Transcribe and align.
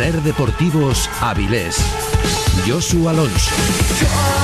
Ser 0.00 0.22
Deportivos 0.22 1.10
Avilés. 1.20 1.76
Josu 2.66 3.06
Alonso. 3.06 4.39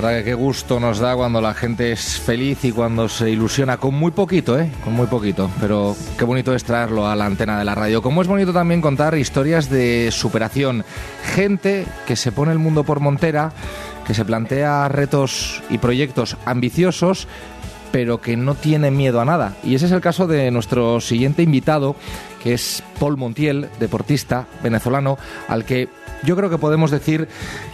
Verdad 0.00 0.18
que 0.18 0.24
qué 0.24 0.34
gusto 0.34 0.80
nos 0.80 0.98
da 0.98 1.14
cuando 1.14 1.42
la 1.42 1.52
gente 1.52 1.92
es 1.92 2.18
feliz 2.18 2.64
y 2.64 2.72
cuando 2.72 3.06
se 3.06 3.28
ilusiona 3.28 3.76
con 3.76 3.94
muy 3.94 4.12
poquito, 4.12 4.58
¿eh? 4.58 4.70
Con 4.82 4.94
muy 4.94 5.06
poquito. 5.06 5.50
Pero 5.60 5.94
qué 6.16 6.24
bonito 6.24 6.54
es 6.54 6.64
traerlo 6.64 7.06
a 7.06 7.14
la 7.14 7.26
antena 7.26 7.58
de 7.58 7.66
la 7.66 7.74
radio. 7.74 8.00
Como 8.00 8.22
es 8.22 8.28
bonito 8.28 8.54
también 8.54 8.80
contar 8.80 9.18
historias 9.18 9.68
de 9.68 10.08
superación. 10.10 10.86
Gente 11.34 11.84
que 12.06 12.16
se 12.16 12.32
pone 12.32 12.52
el 12.52 12.58
mundo 12.58 12.82
por 12.82 13.00
montera, 13.00 13.52
que 14.06 14.14
se 14.14 14.24
plantea 14.24 14.88
retos 14.88 15.62
y 15.68 15.76
proyectos 15.76 16.38
ambiciosos 16.46 17.28
pero 17.92 18.20
que 18.20 18.36
no 18.36 18.54
tiene 18.54 18.92
miedo 18.92 19.20
a 19.20 19.24
nada. 19.24 19.56
Y 19.64 19.74
ese 19.74 19.86
es 19.86 19.92
el 19.92 20.00
caso 20.00 20.28
de 20.28 20.50
nuestro 20.52 21.00
siguiente 21.00 21.42
invitado, 21.42 21.96
que 22.40 22.54
es 22.54 22.84
Paul 23.00 23.16
Montiel, 23.16 23.68
deportista 23.80 24.46
venezolano, 24.62 25.18
al 25.48 25.64
que 25.64 25.88
yo 26.22 26.36
creo 26.36 26.50
que 26.50 26.58
podemos 26.58 26.90
decir 26.90 27.28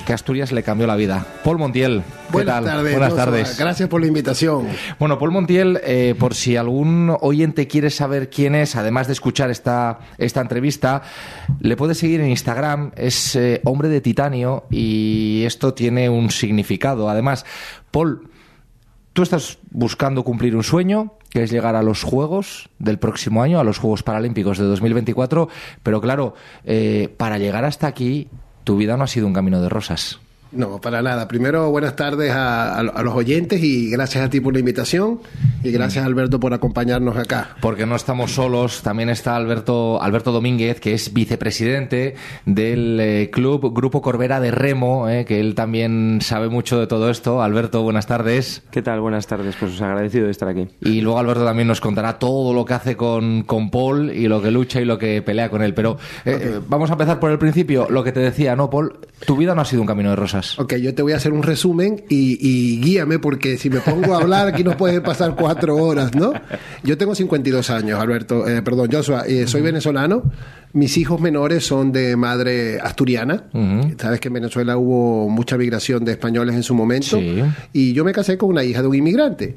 que 0.06 0.12
Asturias 0.12 0.52
le 0.52 0.62
cambió 0.62 0.86
la 0.86 0.96
vida. 0.96 1.26
Paul 1.42 1.58
Montiel, 1.58 2.02
¿qué 2.26 2.32
Buenas 2.32 2.54
tal? 2.56 2.64
tardes. 2.64 2.92
Buenas 2.92 3.16
tardes. 3.16 3.58
Gracias 3.58 3.88
por 3.88 4.00
la 4.00 4.06
invitación. 4.06 4.68
Bueno, 4.98 5.18
Paul 5.18 5.32
Montiel, 5.32 5.80
eh, 5.84 6.14
por 6.18 6.34
si 6.34 6.56
algún 6.56 7.16
oyente 7.20 7.66
quiere 7.66 7.90
saber 7.90 8.30
quién 8.30 8.54
es, 8.54 8.76
además 8.76 9.06
de 9.06 9.14
escuchar 9.14 9.50
esta, 9.50 9.98
esta 10.18 10.40
entrevista, 10.40 11.02
le 11.60 11.76
puede 11.76 11.94
seguir 11.94 12.20
en 12.20 12.30
Instagram, 12.30 12.92
es 12.96 13.36
eh, 13.36 13.60
hombre 13.64 13.88
de 13.88 14.00
titanio 14.00 14.64
y 14.70 15.42
esto 15.44 15.74
tiene 15.74 16.08
un 16.08 16.30
significado. 16.30 17.08
Además, 17.10 17.44
Paul, 17.90 18.28
tú 19.16 19.22
estás 19.22 19.56
buscando 19.70 20.24
cumplir 20.24 20.54
un 20.54 20.62
sueño, 20.62 21.14
que 21.30 21.42
es 21.42 21.50
llegar 21.50 21.74
a 21.74 21.82
los 21.82 22.02
Juegos 22.02 22.68
del 22.78 22.98
próximo 22.98 23.42
año, 23.42 23.58
a 23.58 23.64
los 23.64 23.78
Juegos 23.78 24.02
Paralímpicos 24.02 24.58
de 24.58 24.64
2024, 24.64 25.48
pero 25.82 26.02
claro, 26.02 26.34
eh, 26.66 27.08
para 27.16 27.38
llegar 27.38 27.64
hasta 27.64 27.86
aquí, 27.86 28.28
tu 28.62 28.76
vida 28.76 28.98
no 28.98 29.04
ha 29.04 29.06
sido 29.06 29.26
un 29.26 29.32
camino 29.32 29.62
de 29.62 29.70
rosas. 29.70 30.20
No, 30.52 30.82
para 30.82 31.00
nada. 31.00 31.26
Primero, 31.28 31.70
buenas 31.70 31.96
tardes 31.96 32.30
a, 32.34 32.82
los 32.82 33.14
oyentes 33.14 33.62
y 33.62 33.90
gracias 33.90 34.22
a 34.22 34.28
ti 34.28 34.40
por 34.40 34.52
la 34.52 34.60
invitación 34.60 35.20
y 35.66 35.72
gracias 35.72 36.04
Alberto 36.04 36.40
por 36.40 36.54
acompañarnos 36.54 37.16
acá. 37.16 37.56
Porque 37.60 37.86
no 37.86 37.96
estamos 37.96 38.32
solos, 38.32 38.82
también 38.82 39.08
está 39.08 39.36
Alberto, 39.36 40.00
Alberto 40.02 40.32
Domínguez, 40.32 40.80
que 40.80 40.94
es 40.94 41.12
vicepresidente 41.12 42.14
del 42.44 42.98
eh, 43.00 43.30
club 43.30 43.74
Grupo 43.74 44.02
Corbera 44.02 44.40
de 44.40 44.50
Remo, 44.50 45.08
eh, 45.08 45.24
que 45.24 45.40
él 45.40 45.54
también 45.54 46.20
sabe 46.22 46.48
mucho 46.48 46.78
de 46.78 46.86
todo 46.86 47.10
esto. 47.10 47.42
Alberto, 47.42 47.82
buenas 47.82 48.06
tardes. 48.06 48.62
¿Qué 48.70 48.82
tal? 48.82 49.00
Buenas 49.00 49.26
tardes. 49.26 49.56
Pues 49.58 49.72
os 49.72 49.82
agradecido 49.82 50.26
de 50.26 50.30
estar 50.30 50.48
aquí. 50.48 50.68
Y 50.80 51.00
luego 51.00 51.18
Alberto 51.18 51.44
también 51.44 51.68
nos 51.68 51.80
contará 51.80 52.18
todo 52.18 52.52
lo 52.52 52.64
que 52.64 52.74
hace 52.74 52.96
con, 52.96 53.42
con 53.42 53.70
Paul 53.70 54.10
y 54.10 54.28
lo 54.28 54.42
que 54.42 54.50
lucha 54.50 54.80
y 54.80 54.84
lo 54.84 54.98
que 54.98 55.22
pelea 55.22 55.50
con 55.50 55.62
él. 55.62 55.74
Pero 55.74 55.98
eh, 56.24 56.38
eh, 56.40 56.60
vamos 56.68 56.90
a 56.90 56.94
empezar 56.94 57.18
por 57.18 57.30
el 57.30 57.38
principio. 57.38 57.88
Lo 57.90 58.04
que 58.04 58.12
te 58.12 58.20
decía, 58.20 58.56
¿no, 58.56 58.70
Paul? 58.70 58.98
Tu 59.24 59.36
vida 59.36 59.54
no 59.54 59.62
ha 59.62 59.64
sido 59.64 59.82
un 59.82 59.88
camino 59.88 60.10
de 60.10 60.16
rosas. 60.16 60.58
Ok, 60.58 60.74
yo 60.76 60.94
te 60.94 61.02
voy 61.02 61.12
a 61.12 61.16
hacer 61.16 61.32
un 61.32 61.42
resumen 61.42 62.04
y, 62.08 62.38
y 62.40 62.80
guíame 62.80 63.18
porque 63.18 63.56
si 63.56 63.70
me 63.70 63.80
pongo 63.80 64.14
a 64.14 64.18
hablar 64.18 64.48
aquí 64.48 64.62
nos 64.62 64.76
pueden 64.76 65.02
pasar 65.02 65.34
cuatro 65.34 65.55
horas, 65.64 66.14
¿no? 66.14 66.32
Yo 66.82 66.96
tengo 66.96 67.14
52 67.14 67.70
años, 67.70 68.00
Alberto, 68.00 68.46
eh, 68.48 68.62
perdón, 68.62 68.90
Joshua, 68.92 69.24
eh, 69.26 69.46
soy 69.46 69.62
venezolano. 69.62 70.30
Mis 70.72 70.96
hijos 70.98 71.20
menores 71.20 71.64
son 71.64 71.90
de 71.90 72.16
madre 72.16 72.78
asturiana. 72.80 73.44
Sabes 73.98 74.20
que 74.20 74.28
en 74.28 74.34
Venezuela 74.34 74.76
hubo 74.76 75.28
mucha 75.28 75.56
migración 75.56 76.04
de 76.04 76.12
españoles 76.12 76.54
en 76.54 76.62
su 76.62 76.74
momento. 76.74 77.18
Sí. 77.18 77.42
Y 77.72 77.92
yo 77.94 78.04
me 78.04 78.12
casé 78.12 78.36
con 78.36 78.50
una 78.50 78.62
hija 78.62 78.82
de 78.82 78.88
un 78.88 78.94
inmigrante. 78.94 79.54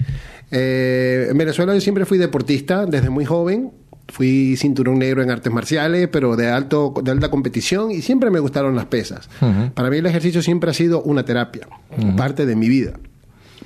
Eh, 0.51 1.27
en 1.29 1.37
Venezuela 1.37 1.73
yo 1.73 1.81
siempre 1.81 2.05
fui 2.05 2.17
deportista 2.17 2.85
desde 2.85 3.09
muy 3.09 3.25
joven. 3.25 3.71
Fui 4.07 4.55
cinturón 4.57 4.97
negro 4.97 5.21
en 5.21 5.29
artes 5.29 5.53
marciales, 5.53 6.07
pero 6.11 6.35
de, 6.35 6.49
alto, 6.49 6.93
de 7.03 7.11
alta 7.11 7.29
competición 7.29 7.91
y 7.91 8.01
siempre 8.01 8.31
me 8.31 8.39
gustaron 8.39 8.75
las 8.75 8.85
pesas. 8.85 9.29
Para 9.75 9.89
mí 9.91 9.97
el 9.97 10.05
ejercicio 10.05 10.41
siempre 10.41 10.71
ha 10.71 10.73
sido 10.73 11.03
una 11.03 11.25
terapia, 11.25 11.67
parte 12.17 12.47
de 12.47 12.55
mi 12.55 12.69
vida. 12.69 12.93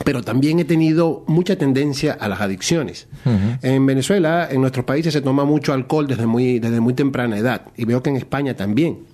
Pero 0.03 0.21
también 0.21 0.59
he 0.59 0.65
tenido 0.65 1.23
mucha 1.27 1.55
tendencia 1.55 2.13
a 2.13 2.27
las 2.27 2.41
adicciones. 2.41 3.07
En 3.61 3.85
Venezuela, 3.85 4.47
en 4.49 4.61
nuestros 4.61 4.85
países, 4.85 5.13
se 5.13 5.21
toma 5.21 5.45
mucho 5.45 5.73
alcohol 5.73 6.07
desde 6.07 6.25
muy, 6.25 6.59
desde 6.59 6.79
muy 6.79 6.93
temprana 6.93 7.37
edad. 7.37 7.67
Y 7.77 7.85
veo 7.85 8.03
que 8.03 8.09
en 8.09 8.17
España 8.17 8.55
también. 8.55 9.12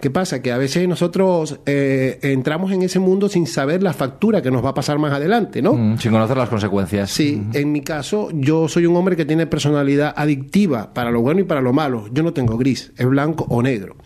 ¿Qué 0.00 0.10
pasa? 0.10 0.42
Que 0.42 0.52
a 0.52 0.58
veces 0.58 0.86
nosotros 0.88 1.60
eh, 1.66 2.18
entramos 2.22 2.72
en 2.72 2.82
ese 2.82 2.98
mundo 2.98 3.28
sin 3.28 3.46
saber 3.46 3.82
la 3.82 3.92
factura 3.92 4.42
que 4.42 4.50
nos 4.50 4.64
va 4.64 4.70
a 4.70 4.74
pasar 4.74 4.98
más 4.98 5.12
adelante, 5.12 5.60
¿no? 5.60 5.74
Mm, 5.74 5.98
sin 5.98 6.12
conocer 6.12 6.36
las 6.36 6.48
consecuencias. 6.48 7.10
Sí, 7.10 7.42
en 7.52 7.72
mi 7.72 7.80
caso, 7.80 8.28
yo 8.32 8.68
soy 8.68 8.86
un 8.86 8.96
hombre 8.96 9.16
que 9.16 9.24
tiene 9.24 9.46
personalidad 9.46 10.14
adictiva 10.16 10.94
para 10.94 11.10
lo 11.10 11.20
bueno 11.20 11.40
y 11.40 11.44
para 11.44 11.60
lo 11.60 11.72
malo. 11.72 12.06
Yo 12.12 12.22
no 12.22 12.32
tengo 12.32 12.56
gris, 12.56 12.92
es 12.96 13.06
blanco 13.06 13.46
o 13.48 13.62
negro. 13.62 13.96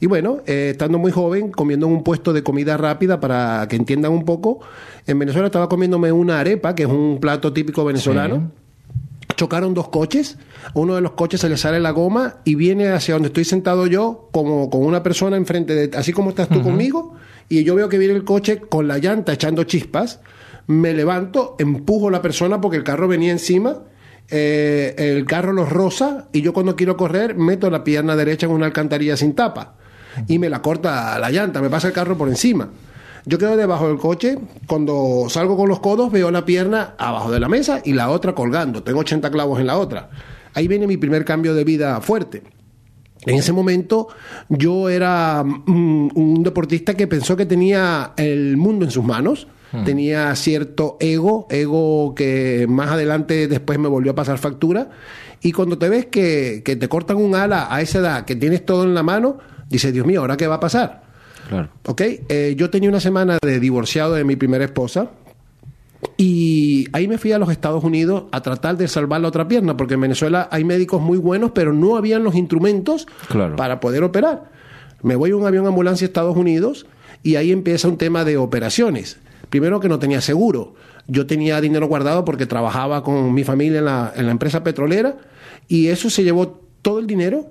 Y 0.00 0.06
bueno, 0.06 0.38
eh, 0.46 0.70
estando 0.72 0.98
muy 0.98 1.10
joven, 1.10 1.50
comiendo 1.50 1.86
en 1.86 1.92
un 1.92 2.02
puesto 2.02 2.32
de 2.32 2.42
comida 2.42 2.76
rápida, 2.76 3.20
para 3.20 3.66
que 3.68 3.76
entiendan 3.76 4.12
un 4.12 4.24
poco, 4.24 4.60
en 5.06 5.18
Venezuela 5.18 5.46
estaba 5.46 5.68
comiéndome 5.68 6.12
una 6.12 6.40
arepa, 6.40 6.74
que 6.74 6.84
es 6.84 6.88
un 6.88 7.18
plato 7.20 7.52
típico 7.52 7.84
venezolano. 7.84 8.50
Chocaron 9.36 9.74
dos 9.74 9.88
coches, 9.88 10.38
uno 10.74 10.94
de 10.94 11.00
los 11.00 11.12
coches 11.12 11.40
se 11.40 11.48
le 11.48 11.56
sale 11.56 11.80
la 11.80 11.90
goma 11.90 12.36
y 12.44 12.54
viene 12.54 12.88
hacia 12.88 13.14
donde 13.14 13.28
estoy 13.28 13.44
sentado 13.44 13.86
yo, 13.86 14.28
como 14.32 14.70
con 14.70 14.84
una 14.84 15.02
persona 15.02 15.36
enfrente 15.36 15.74
de, 15.74 15.96
así 15.96 16.12
como 16.12 16.30
estás 16.30 16.48
tú 16.48 16.62
conmigo, 16.62 17.14
y 17.48 17.64
yo 17.64 17.74
veo 17.74 17.88
que 17.88 17.98
viene 17.98 18.14
el 18.14 18.24
coche 18.24 18.60
con 18.60 18.88
la 18.88 18.98
llanta 18.98 19.32
echando 19.32 19.64
chispas, 19.64 20.20
me 20.66 20.94
levanto, 20.94 21.56
empujo 21.58 22.08
a 22.08 22.10
la 22.10 22.22
persona 22.22 22.60
porque 22.60 22.76
el 22.76 22.84
carro 22.84 23.08
venía 23.08 23.32
encima, 23.32 23.82
eh, 24.30 24.94
el 24.96 25.26
carro 25.26 25.52
los 25.52 25.68
roza 25.68 26.28
y 26.32 26.40
yo 26.40 26.54
cuando 26.54 26.76
quiero 26.76 26.96
correr 26.96 27.34
meto 27.34 27.68
la 27.68 27.84
pierna 27.84 28.16
derecha 28.16 28.46
en 28.46 28.52
una 28.52 28.64
alcantarilla 28.66 29.18
sin 29.18 29.34
tapa 29.34 29.74
y 30.28 30.38
me 30.38 30.48
la 30.48 30.62
corta 30.62 31.18
la 31.18 31.30
llanta, 31.30 31.60
me 31.60 31.68
pasa 31.68 31.88
el 31.88 31.92
carro 31.92 32.16
por 32.16 32.28
encima. 32.28 32.70
Yo 33.26 33.38
quedo 33.38 33.56
debajo 33.56 33.88
del 33.88 33.96
coche, 33.96 34.38
cuando 34.66 35.26
salgo 35.28 35.56
con 35.56 35.68
los 35.68 35.80
codos 35.80 36.12
veo 36.12 36.30
la 36.30 36.44
pierna 36.44 36.94
abajo 36.98 37.30
de 37.30 37.40
la 37.40 37.48
mesa 37.48 37.80
y 37.82 37.94
la 37.94 38.10
otra 38.10 38.34
colgando, 38.34 38.82
tengo 38.82 39.00
80 39.00 39.30
clavos 39.30 39.60
en 39.60 39.66
la 39.66 39.78
otra. 39.78 40.10
Ahí 40.52 40.68
viene 40.68 40.86
mi 40.86 40.98
primer 40.98 41.24
cambio 41.24 41.54
de 41.54 41.64
vida 41.64 42.00
fuerte. 42.02 42.42
En 43.24 43.36
ese 43.36 43.52
momento 43.52 44.08
yo 44.50 44.90
era 44.90 45.42
mm, 45.42 46.10
un 46.14 46.42
deportista 46.42 46.94
que 46.94 47.06
pensó 47.06 47.34
que 47.34 47.46
tenía 47.46 48.12
el 48.18 48.58
mundo 48.58 48.84
en 48.84 48.90
sus 48.90 49.04
manos, 49.04 49.48
tenía 49.84 50.36
cierto 50.36 50.96
ego, 51.00 51.48
ego 51.50 52.14
que 52.14 52.64
más 52.68 52.92
adelante 52.92 53.48
después 53.48 53.76
me 53.76 53.88
volvió 53.88 54.12
a 54.12 54.14
pasar 54.14 54.38
factura, 54.38 54.90
y 55.42 55.50
cuando 55.50 55.78
te 55.78 55.88
ves 55.88 56.06
que, 56.06 56.62
que 56.64 56.76
te 56.76 56.88
cortan 56.88 57.16
un 57.16 57.34
ala 57.34 57.66
a 57.74 57.80
esa 57.80 57.98
edad, 57.98 58.24
que 58.24 58.36
tienes 58.36 58.64
todo 58.64 58.84
en 58.84 58.94
la 58.94 59.02
mano, 59.02 59.38
dices, 59.68 59.92
Dios 59.92 60.06
mío, 60.06 60.20
¿ahora 60.20 60.36
qué 60.36 60.46
va 60.46 60.56
a 60.56 60.60
pasar? 60.60 61.03
Claro. 61.48 61.68
Ok, 61.86 62.00
eh, 62.28 62.54
yo 62.56 62.70
tenía 62.70 62.88
una 62.88 63.00
semana 63.00 63.38
de 63.42 63.60
divorciado 63.60 64.14
de 64.14 64.24
mi 64.24 64.36
primera 64.36 64.64
esposa 64.64 65.10
y 66.16 66.86
ahí 66.92 67.08
me 67.08 67.18
fui 67.18 67.32
a 67.32 67.38
los 67.38 67.50
Estados 67.50 67.82
Unidos 67.82 68.24
a 68.32 68.40
tratar 68.42 68.76
de 68.76 68.88
salvar 68.88 69.20
la 69.20 69.28
otra 69.28 69.48
pierna, 69.48 69.76
porque 69.76 69.94
en 69.94 70.02
Venezuela 70.02 70.48
hay 70.50 70.64
médicos 70.64 71.00
muy 71.00 71.18
buenos, 71.18 71.52
pero 71.52 71.72
no 71.72 71.96
habían 71.96 72.24
los 72.24 72.34
instrumentos 72.34 73.06
Claro. 73.28 73.56
para 73.56 73.80
poder 73.80 74.02
operar. 74.04 74.50
Me 75.02 75.16
voy 75.16 75.30
a 75.32 75.36
un 75.36 75.46
avión 75.46 75.66
ambulancia 75.66 76.04
a 76.04 76.08
Estados 76.08 76.36
Unidos 76.36 76.86
y 77.22 77.36
ahí 77.36 77.52
empieza 77.52 77.88
un 77.88 77.98
tema 77.98 78.24
de 78.24 78.36
operaciones. 78.36 79.18
Primero 79.50 79.80
que 79.80 79.88
no 79.88 79.98
tenía 79.98 80.20
seguro. 80.20 80.74
Yo 81.06 81.26
tenía 81.26 81.60
dinero 81.60 81.86
guardado 81.86 82.24
porque 82.24 82.46
trabajaba 82.46 83.02
con 83.02 83.32
mi 83.34 83.44
familia 83.44 83.78
en 83.80 83.84
la, 83.84 84.12
en 84.16 84.26
la 84.26 84.32
empresa 84.32 84.64
petrolera 84.64 85.16
y 85.68 85.88
eso 85.88 86.08
se 86.10 86.22
llevó 86.24 86.60
todo 86.80 86.98
el 86.98 87.06
dinero, 87.06 87.50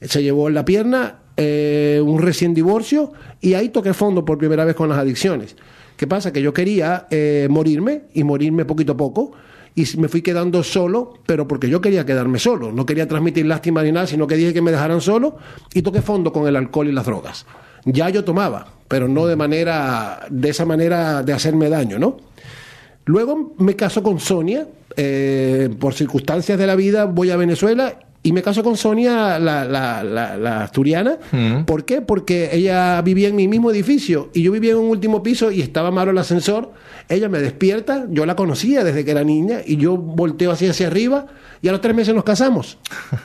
se 0.00 0.22
llevó 0.22 0.50
la 0.50 0.64
pierna, 0.64 1.19
eh, 1.42 2.02
un 2.04 2.20
recién 2.20 2.52
divorcio 2.52 3.14
y 3.40 3.54
ahí 3.54 3.70
toqué 3.70 3.94
fondo 3.94 4.26
por 4.26 4.36
primera 4.36 4.66
vez 4.66 4.76
con 4.76 4.90
las 4.90 4.98
adicciones. 4.98 5.56
¿Qué 5.96 6.06
pasa? 6.06 6.34
Que 6.34 6.42
yo 6.42 6.52
quería 6.52 7.06
eh, 7.10 7.48
morirme 7.48 8.02
y 8.12 8.24
morirme 8.24 8.66
poquito 8.66 8.92
a 8.92 8.96
poco 8.98 9.32
y 9.74 9.86
me 9.96 10.08
fui 10.08 10.20
quedando 10.20 10.62
solo, 10.62 11.14
pero 11.24 11.48
porque 11.48 11.70
yo 11.70 11.80
quería 11.80 12.04
quedarme 12.04 12.38
solo, 12.38 12.72
no 12.72 12.84
quería 12.84 13.08
transmitir 13.08 13.46
lástima 13.46 13.82
ni 13.82 13.90
nada, 13.90 14.06
sino 14.06 14.26
que 14.26 14.34
dije 14.34 14.52
que 14.52 14.60
me 14.60 14.70
dejaran 14.70 15.00
solo 15.00 15.38
y 15.72 15.80
toqué 15.80 16.02
fondo 16.02 16.30
con 16.30 16.46
el 16.46 16.56
alcohol 16.56 16.88
y 16.88 16.92
las 16.92 17.06
drogas. 17.06 17.46
Ya 17.86 18.10
yo 18.10 18.22
tomaba, 18.22 18.74
pero 18.86 19.08
no 19.08 19.26
de 19.26 19.36
manera, 19.36 20.26
de 20.28 20.50
esa 20.50 20.66
manera 20.66 21.22
de 21.22 21.32
hacerme 21.32 21.70
daño, 21.70 21.98
¿no? 21.98 22.18
Luego 23.06 23.54
me 23.56 23.76
caso 23.76 24.02
con 24.02 24.20
Sonia, 24.20 24.68
eh, 24.94 25.70
por 25.80 25.94
circunstancias 25.94 26.58
de 26.58 26.66
la 26.66 26.76
vida 26.76 27.06
voy 27.06 27.30
a 27.30 27.38
Venezuela 27.38 27.98
y 28.22 28.32
me 28.32 28.42
caso 28.42 28.62
con 28.62 28.76
Sonia, 28.76 29.38
la, 29.38 29.64
la, 29.64 30.04
la, 30.04 30.36
la 30.36 30.64
asturiana. 30.64 31.18
Mm. 31.32 31.64
¿Por 31.64 31.86
qué? 31.86 32.02
Porque 32.02 32.50
ella 32.52 33.00
vivía 33.00 33.28
en 33.28 33.36
mi 33.36 33.48
mismo 33.48 33.70
edificio 33.70 34.30
y 34.34 34.42
yo 34.42 34.52
vivía 34.52 34.72
en 34.72 34.78
un 34.78 34.90
último 34.90 35.22
piso 35.22 35.50
y 35.50 35.62
estaba 35.62 35.90
malo 35.90 36.10
el 36.10 36.18
ascensor. 36.18 36.72
Ella 37.08 37.30
me 37.30 37.38
despierta, 37.38 38.06
yo 38.10 38.26
la 38.26 38.36
conocía 38.36 38.84
desde 38.84 39.06
que 39.06 39.12
era 39.12 39.24
niña 39.24 39.60
y 39.64 39.78
yo 39.78 39.96
volteo 39.96 40.50
así 40.50 40.66
hacia 40.66 40.88
arriba 40.88 41.26
y 41.62 41.68
a 41.68 41.72
los 41.72 41.80
tres 41.80 41.94
meses 41.94 42.14
nos 42.14 42.24
casamos. 42.24 42.78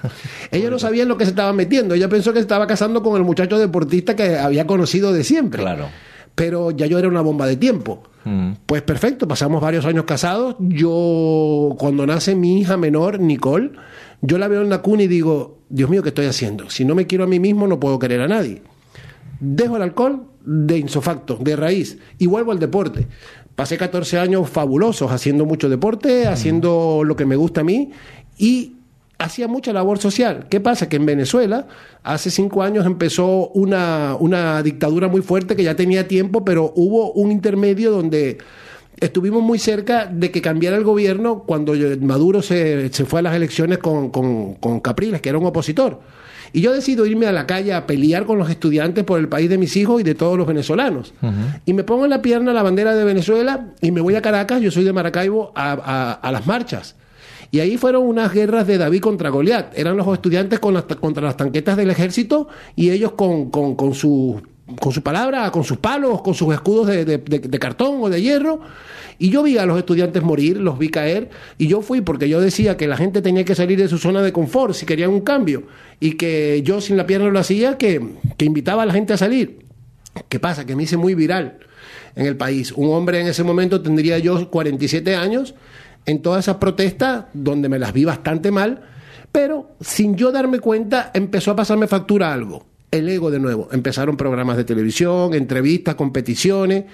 ella 0.51 0.69
no 0.69 0.79
sabía 0.79 1.03
en 1.03 1.09
lo 1.09 1.17
que 1.17 1.25
se 1.25 1.31
estaba 1.31 1.51
metiendo. 1.51 1.93
Ella 1.93 2.07
pensó 2.07 2.31
que 2.31 2.39
se 2.39 2.43
estaba 2.43 2.65
casando 2.65 3.03
con 3.03 3.17
el 3.17 3.23
muchacho 3.23 3.59
deportista 3.59 4.15
que 4.15 4.37
había 4.37 4.65
conocido 4.65 5.11
de 5.11 5.25
siempre. 5.25 5.61
Claro. 5.61 5.89
Pero 6.35 6.71
ya 6.71 6.85
yo 6.85 6.99
era 6.99 7.07
una 7.07 7.21
bomba 7.21 7.47
de 7.47 7.55
tiempo. 7.55 8.03
Mm. 8.25 8.51
Pues 8.65 8.81
perfecto, 8.81 9.27
pasamos 9.27 9.61
varios 9.61 9.85
años 9.85 10.05
casados. 10.05 10.55
Yo, 10.59 11.75
cuando 11.77 12.05
nace 12.05 12.35
mi 12.35 12.59
hija 12.59 12.77
menor, 12.77 13.19
Nicole, 13.19 13.71
yo 14.21 14.37
la 14.37 14.47
veo 14.47 14.61
en 14.61 14.69
la 14.69 14.81
cuna 14.81 15.03
y 15.03 15.07
digo, 15.07 15.59
Dios 15.69 15.89
mío, 15.89 16.03
¿qué 16.03 16.09
estoy 16.09 16.25
haciendo? 16.25 16.69
Si 16.69 16.83
no 16.85 16.95
me 16.95 17.07
quiero 17.07 17.23
a 17.23 17.27
mí 17.27 17.39
mismo, 17.39 17.67
no 17.67 17.79
puedo 17.79 17.99
querer 17.99 18.21
a 18.21 18.27
nadie. 18.27 18.61
Dejo 19.39 19.77
el 19.77 19.83
alcohol 19.83 20.25
de 20.45 20.77
insofacto, 20.77 21.37
de 21.39 21.55
raíz, 21.55 21.97
y 22.17 22.27
vuelvo 22.27 22.51
al 22.51 22.59
deporte. 22.59 23.07
Pasé 23.55 23.77
14 23.77 24.19
años 24.19 24.49
fabulosos 24.49 25.11
haciendo 25.11 25.45
mucho 25.45 25.69
deporte, 25.69 26.27
haciendo 26.27 27.03
lo 27.05 27.15
que 27.15 27.25
me 27.25 27.35
gusta 27.35 27.61
a 27.61 27.63
mí, 27.63 27.91
y 28.37 28.73
hacía 29.17 29.47
mucha 29.47 29.71
labor 29.73 29.97
social. 29.99 30.47
¿Qué 30.49 30.59
pasa? 30.59 30.89
Que 30.89 30.97
en 30.97 31.05
Venezuela, 31.05 31.67
hace 32.03 32.29
cinco 32.31 32.63
años 32.63 32.85
empezó 32.85 33.47
una, 33.49 34.15
una 34.19 34.61
dictadura 34.63 35.07
muy 35.07 35.21
fuerte 35.21 35.55
que 35.55 35.63
ya 35.63 35.75
tenía 35.75 36.07
tiempo, 36.07 36.43
pero 36.45 36.73
hubo 36.75 37.11
un 37.13 37.31
intermedio 37.31 37.91
donde 37.91 38.37
estuvimos 38.99 39.41
muy 39.43 39.59
cerca 39.59 40.05
de 40.05 40.31
que 40.31 40.41
cambiara 40.41 40.77
el 40.77 40.83
gobierno 40.83 41.43
cuando 41.45 41.73
Maduro 42.01 42.41
se, 42.41 42.91
se 42.93 43.05
fue 43.05 43.19
a 43.19 43.23
las 43.23 43.35
elecciones 43.35 43.77
con, 43.79 44.09
con, 44.09 44.55
con 44.55 44.79
Capriles, 44.79 45.21
que 45.21 45.29
era 45.29 45.37
un 45.37 45.45
opositor. 45.45 45.99
Y 46.53 46.61
yo 46.61 46.71
decido 46.71 47.05
irme 47.05 47.25
a 47.27 47.33
la 47.33 47.45
calle 47.45 47.73
a 47.73 47.85
pelear 47.85 48.25
con 48.25 48.37
los 48.37 48.49
estudiantes 48.49 49.03
por 49.03 49.19
el 49.19 49.27
país 49.27 49.49
de 49.49 49.57
mis 49.57 49.75
hijos 49.75 49.99
y 49.99 50.03
de 50.05 50.15
todos 50.15 50.37
los 50.37 50.47
venezolanos. 50.47 51.13
Y 51.65 51.73
me 51.73 51.83
pongo 51.83 52.05
en 52.05 52.11
la 52.11 52.21
pierna 52.21 52.53
la 52.53 52.63
bandera 52.63 52.95
de 52.95 53.03
Venezuela 53.03 53.67
y 53.81 53.91
me 53.91 53.99
voy 53.99 54.15
a 54.15 54.21
Caracas, 54.21 54.61
yo 54.61 54.71
soy 54.71 54.85
de 54.85 54.93
Maracaibo, 54.93 55.51
a, 55.55 55.73
a- 55.73 56.13
a 56.13 56.31
las 56.31 56.47
marchas. 56.47 56.95
Y 57.51 57.59
ahí 57.59 57.77
fueron 57.77 58.03
unas 58.03 58.33
guerras 58.33 58.67
de 58.67 58.77
David 58.77 59.01
contra 59.01 59.29
Goliat. 59.29 59.77
Eran 59.77 59.97
los 59.97 60.07
estudiantes 60.13 60.59
con 60.59 60.73
las, 60.73 60.83
contra 60.83 61.23
las 61.23 61.37
tanquetas 61.37 61.77
del 61.77 61.89
ejército 61.89 62.47
y 62.75 62.91
ellos 62.91 63.13
con, 63.13 63.49
con, 63.49 63.75
con 63.75 63.93
su 63.93 64.41
con 64.79 64.91
su 64.91 65.03
palabra, 65.03 65.51
con 65.51 65.63
sus 65.63 65.77
palos, 65.77 66.23
con 66.23 66.33
sus 66.33 66.51
escudos 66.51 66.87
de 66.87 67.59
cartón 67.59 67.97
o 68.01 68.09
de 68.09 68.19
hierro. 68.19 68.61
Y 69.17 69.29
yo 69.29 69.43
vi 69.43 69.57
a 69.57 69.65
los 69.65 69.77
estudiantes 69.77 70.23
morir, 70.23 70.57
los 70.57 70.77
vi 70.77 70.89
caer, 70.89 71.29
y 71.57 71.67
yo 71.67 71.81
fui 71.81 72.01
porque 72.01 72.27
yo 72.27 72.41
decía 72.41 72.75
que 72.75 72.87
la 72.87 72.97
gente 72.97 73.21
tenía 73.21 73.45
que 73.45 73.55
salir 73.55 73.79
de 73.79 73.87
su 73.87 73.97
zona 73.97 74.21
de 74.21 74.33
confort 74.33 74.73
si 74.73 74.85
querían 74.85 75.11
un 75.11 75.21
cambio, 75.21 75.63
y 75.99 76.13
que 76.13 76.61
yo 76.63 76.81
sin 76.81 76.97
la 76.97 77.05
pierna 77.05 77.29
lo 77.29 77.39
hacía, 77.39 77.77
que, 77.77 78.01
que 78.37 78.45
invitaba 78.45 78.83
a 78.83 78.85
la 78.85 78.93
gente 78.93 79.13
a 79.13 79.17
salir. 79.17 79.59
¿Qué 80.29 80.39
pasa? 80.39 80.65
Que 80.65 80.75
me 80.75 80.83
hice 80.83 80.97
muy 80.97 81.15
viral 81.15 81.59
en 82.15 82.25
el 82.25 82.35
país. 82.35 82.71
Un 82.73 82.93
hombre 82.93 83.21
en 83.21 83.27
ese 83.27 83.43
momento 83.43 83.81
tendría 83.81 84.17
yo 84.19 84.49
47 84.49 85.15
años, 85.15 85.55
en 86.05 86.21
todas 86.21 86.45
esas 86.45 86.57
protestas, 86.57 87.25
donde 87.33 87.69
me 87.69 87.79
las 87.79 87.93
vi 87.93 88.05
bastante 88.05 88.51
mal, 88.51 88.81
pero 89.31 89.71
sin 89.81 90.15
yo 90.15 90.31
darme 90.31 90.59
cuenta 90.59 91.11
empezó 91.13 91.51
a 91.51 91.55
pasarme 91.55 91.87
factura 91.87 92.33
algo. 92.33 92.65
El 92.91 93.09
ego 93.09 93.29
de 93.29 93.39
nuevo. 93.39 93.67
Empezaron 93.71 94.15
programas 94.15 94.55
de 94.55 94.63
televisión, 94.63 95.33
entrevistas, 95.33 95.95
competiciones, 95.95 96.85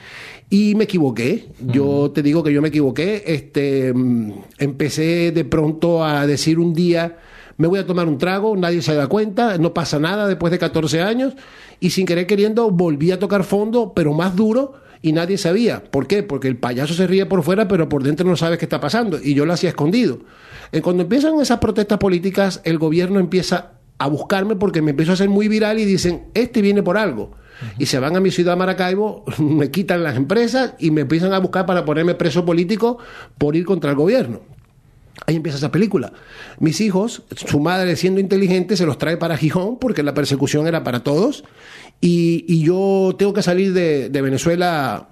y 0.49 0.73
me 0.73 0.85
equivoqué. 0.85 1.49
Yo 1.59 2.11
te 2.11 2.23
digo 2.23 2.43
que 2.43 2.51
yo 2.51 2.61
me 2.61 2.69
equivoqué. 2.69 3.23
Este, 3.27 3.93
mm, 3.93 4.31
empecé 4.57 5.31
de 5.31 5.45
pronto 5.45 6.03
a 6.03 6.25
decir 6.25 6.57
un 6.57 6.73
día, 6.73 7.19
me 7.57 7.67
voy 7.67 7.79
a 7.79 7.85
tomar 7.85 8.07
un 8.07 8.17
trago, 8.17 8.57
nadie 8.57 8.81
se 8.81 8.95
da 8.95 9.07
cuenta, 9.07 9.59
no 9.59 9.73
pasa 9.73 9.99
nada 9.99 10.27
después 10.27 10.49
de 10.49 10.57
14 10.57 11.01
años, 11.01 11.35
y 11.79 11.91
sin 11.91 12.07
querer 12.07 12.25
queriendo 12.25 12.71
volví 12.71 13.11
a 13.11 13.19
tocar 13.19 13.43
fondo, 13.43 13.93
pero 13.93 14.13
más 14.13 14.35
duro, 14.35 14.73
y 15.01 15.13
nadie 15.13 15.37
sabía. 15.37 15.83
¿Por 15.83 16.07
qué? 16.07 16.23
Porque 16.23 16.47
el 16.47 16.57
payaso 16.57 16.93
se 16.93 17.07
ríe 17.07 17.25
por 17.25 17.43
fuera, 17.43 17.67
pero 17.67 17.89
por 17.89 18.03
dentro 18.03 18.27
no 18.27 18.35
sabes 18.35 18.59
qué 18.59 18.65
está 18.65 18.79
pasando, 18.79 19.19
y 19.21 19.33
yo 19.33 19.45
lo 19.45 19.53
hacía 19.53 19.69
escondido. 19.69 20.19
Eh, 20.71 20.81
Cuando 20.81 21.03
empiezan 21.03 21.39
esas 21.39 21.59
protestas 21.59 21.97
políticas, 21.97 22.61
el 22.63 22.77
gobierno 22.77 23.19
empieza 23.19 23.73
a 23.97 24.07
buscarme 24.07 24.55
porque 24.55 24.81
me 24.81 24.91
empiezo 24.91 25.11
a 25.11 25.13
hacer 25.13 25.29
muy 25.29 25.47
viral 25.47 25.79
y 25.79 25.85
dicen, 25.85 26.25
este 26.33 26.61
viene 26.61 26.81
por 26.83 26.97
algo. 26.97 27.31
Y 27.77 27.85
se 27.85 27.99
van 27.99 28.15
a 28.15 28.19
mi 28.19 28.31
ciudad 28.31 28.57
Maracaibo, 28.57 29.23
me 29.37 29.69
quitan 29.69 30.03
las 30.03 30.15
empresas 30.15 30.73
y 30.79 30.91
me 30.91 31.01
empiezan 31.01 31.33
a 31.33 31.39
buscar 31.39 31.65
para 31.65 31.85
ponerme 31.85 32.15
preso 32.15 32.45
político 32.45 32.97
por 33.37 33.55
ir 33.55 33.65
contra 33.65 33.91
el 33.91 33.95
gobierno. 33.95 34.41
Ahí 35.27 35.35
empieza 35.35 35.57
esa 35.59 35.71
película. 35.71 36.13
Mis 36.59 36.81
hijos, 36.81 37.23
su 37.35 37.59
madre 37.59 37.95
siendo 37.95 38.19
inteligente, 38.19 38.75
se 38.75 38.85
los 38.85 38.97
trae 38.97 39.17
para 39.17 39.37
Gijón 39.37 39.77
porque 39.77 40.01
la 40.03 40.13
persecución 40.13 40.67
era 40.67 40.83
para 40.83 41.01
todos. 41.01 41.43
Y, 42.01 42.45
y 42.47 42.63
yo 42.63 43.15
tengo 43.17 43.33
que 43.33 43.43
salir 43.43 43.73
de, 43.73 44.09
de 44.09 44.21
Venezuela 44.21 45.09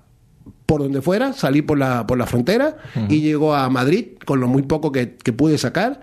por 0.66 0.82
donde 0.82 1.02
fuera, 1.02 1.34
salí 1.34 1.62
por 1.62 1.78
la, 1.80 2.06
por 2.06 2.18
la 2.18 2.28
frontera 2.28 2.78
y 3.10 3.22
llego 3.22 3.56
a 3.56 3.70
Madrid 3.70 4.10
con 4.24 4.40
lo 4.40 4.48
muy 4.48 4.62
poco 4.62 4.92
que, 4.92 5.16
que 5.16 5.34
pude 5.34 5.58
sacar. 5.58 6.02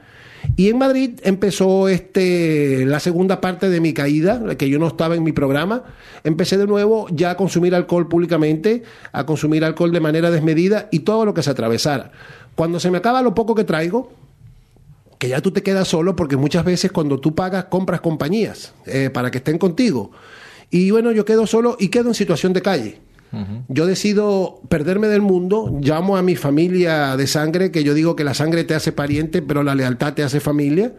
Y 0.56 0.68
en 0.68 0.78
Madrid 0.78 1.20
empezó 1.22 1.88
este, 1.88 2.84
la 2.84 3.00
segunda 3.00 3.40
parte 3.40 3.68
de 3.68 3.80
mi 3.80 3.92
caída, 3.92 4.56
que 4.56 4.68
yo 4.68 4.78
no 4.78 4.88
estaba 4.88 5.14
en 5.14 5.22
mi 5.22 5.32
programa. 5.32 5.84
Empecé 6.24 6.58
de 6.58 6.66
nuevo 6.66 7.06
ya 7.10 7.30
a 7.30 7.36
consumir 7.36 7.74
alcohol 7.74 8.08
públicamente, 8.08 8.82
a 9.12 9.24
consumir 9.24 9.64
alcohol 9.64 9.92
de 9.92 10.00
manera 10.00 10.30
desmedida 10.30 10.88
y 10.90 11.00
todo 11.00 11.24
lo 11.24 11.32
que 11.32 11.42
se 11.42 11.50
atravesara. 11.50 12.10
Cuando 12.54 12.80
se 12.80 12.90
me 12.90 12.98
acaba 12.98 13.22
lo 13.22 13.34
poco 13.34 13.54
que 13.54 13.64
traigo, 13.64 14.12
que 15.18 15.28
ya 15.28 15.40
tú 15.40 15.50
te 15.50 15.62
quedas 15.62 15.88
solo 15.88 16.16
porque 16.16 16.36
muchas 16.36 16.64
veces 16.64 16.92
cuando 16.92 17.18
tú 17.20 17.34
pagas 17.34 17.66
compras 17.66 18.00
compañías 18.00 18.74
eh, 18.86 19.10
para 19.12 19.30
que 19.30 19.38
estén 19.38 19.58
contigo. 19.58 20.10
Y 20.70 20.90
bueno, 20.90 21.12
yo 21.12 21.24
quedo 21.24 21.46
solo 21.46 21.76
y 21.78 21.88
quedo 21.88 22.08
en 22.08 22.14
situación 22.14 22.52
de 22.52 22.62
calle. 22.62 23.00
Yo 23.68 23.84
decido 23.84 24.62
perderme 24.70 25.08
del 25.08 25.20
mundo, 25.20 25.78
llamo 25.82 26.16
a 26.16 26.22
mi 26.22 26.36
familia 26.36 27.18
de 27.18 27.26
sangre, 27.26 27.70
que 27.70 27.84
yo 27.84 27.92
digo 27.92 28.16
que 28.16 28.24
la 28.24 28.32
sangre 28.32 28.64
te 28.64 28.74
hace 28.74 28.92
pariente, 28.92 29.42
pero 29.42 29.62
la 29.62 29.74
lealtad 29.74 30.14
te 30.14 30.22
hace 30.22 30.40
familia, 30.40 30.94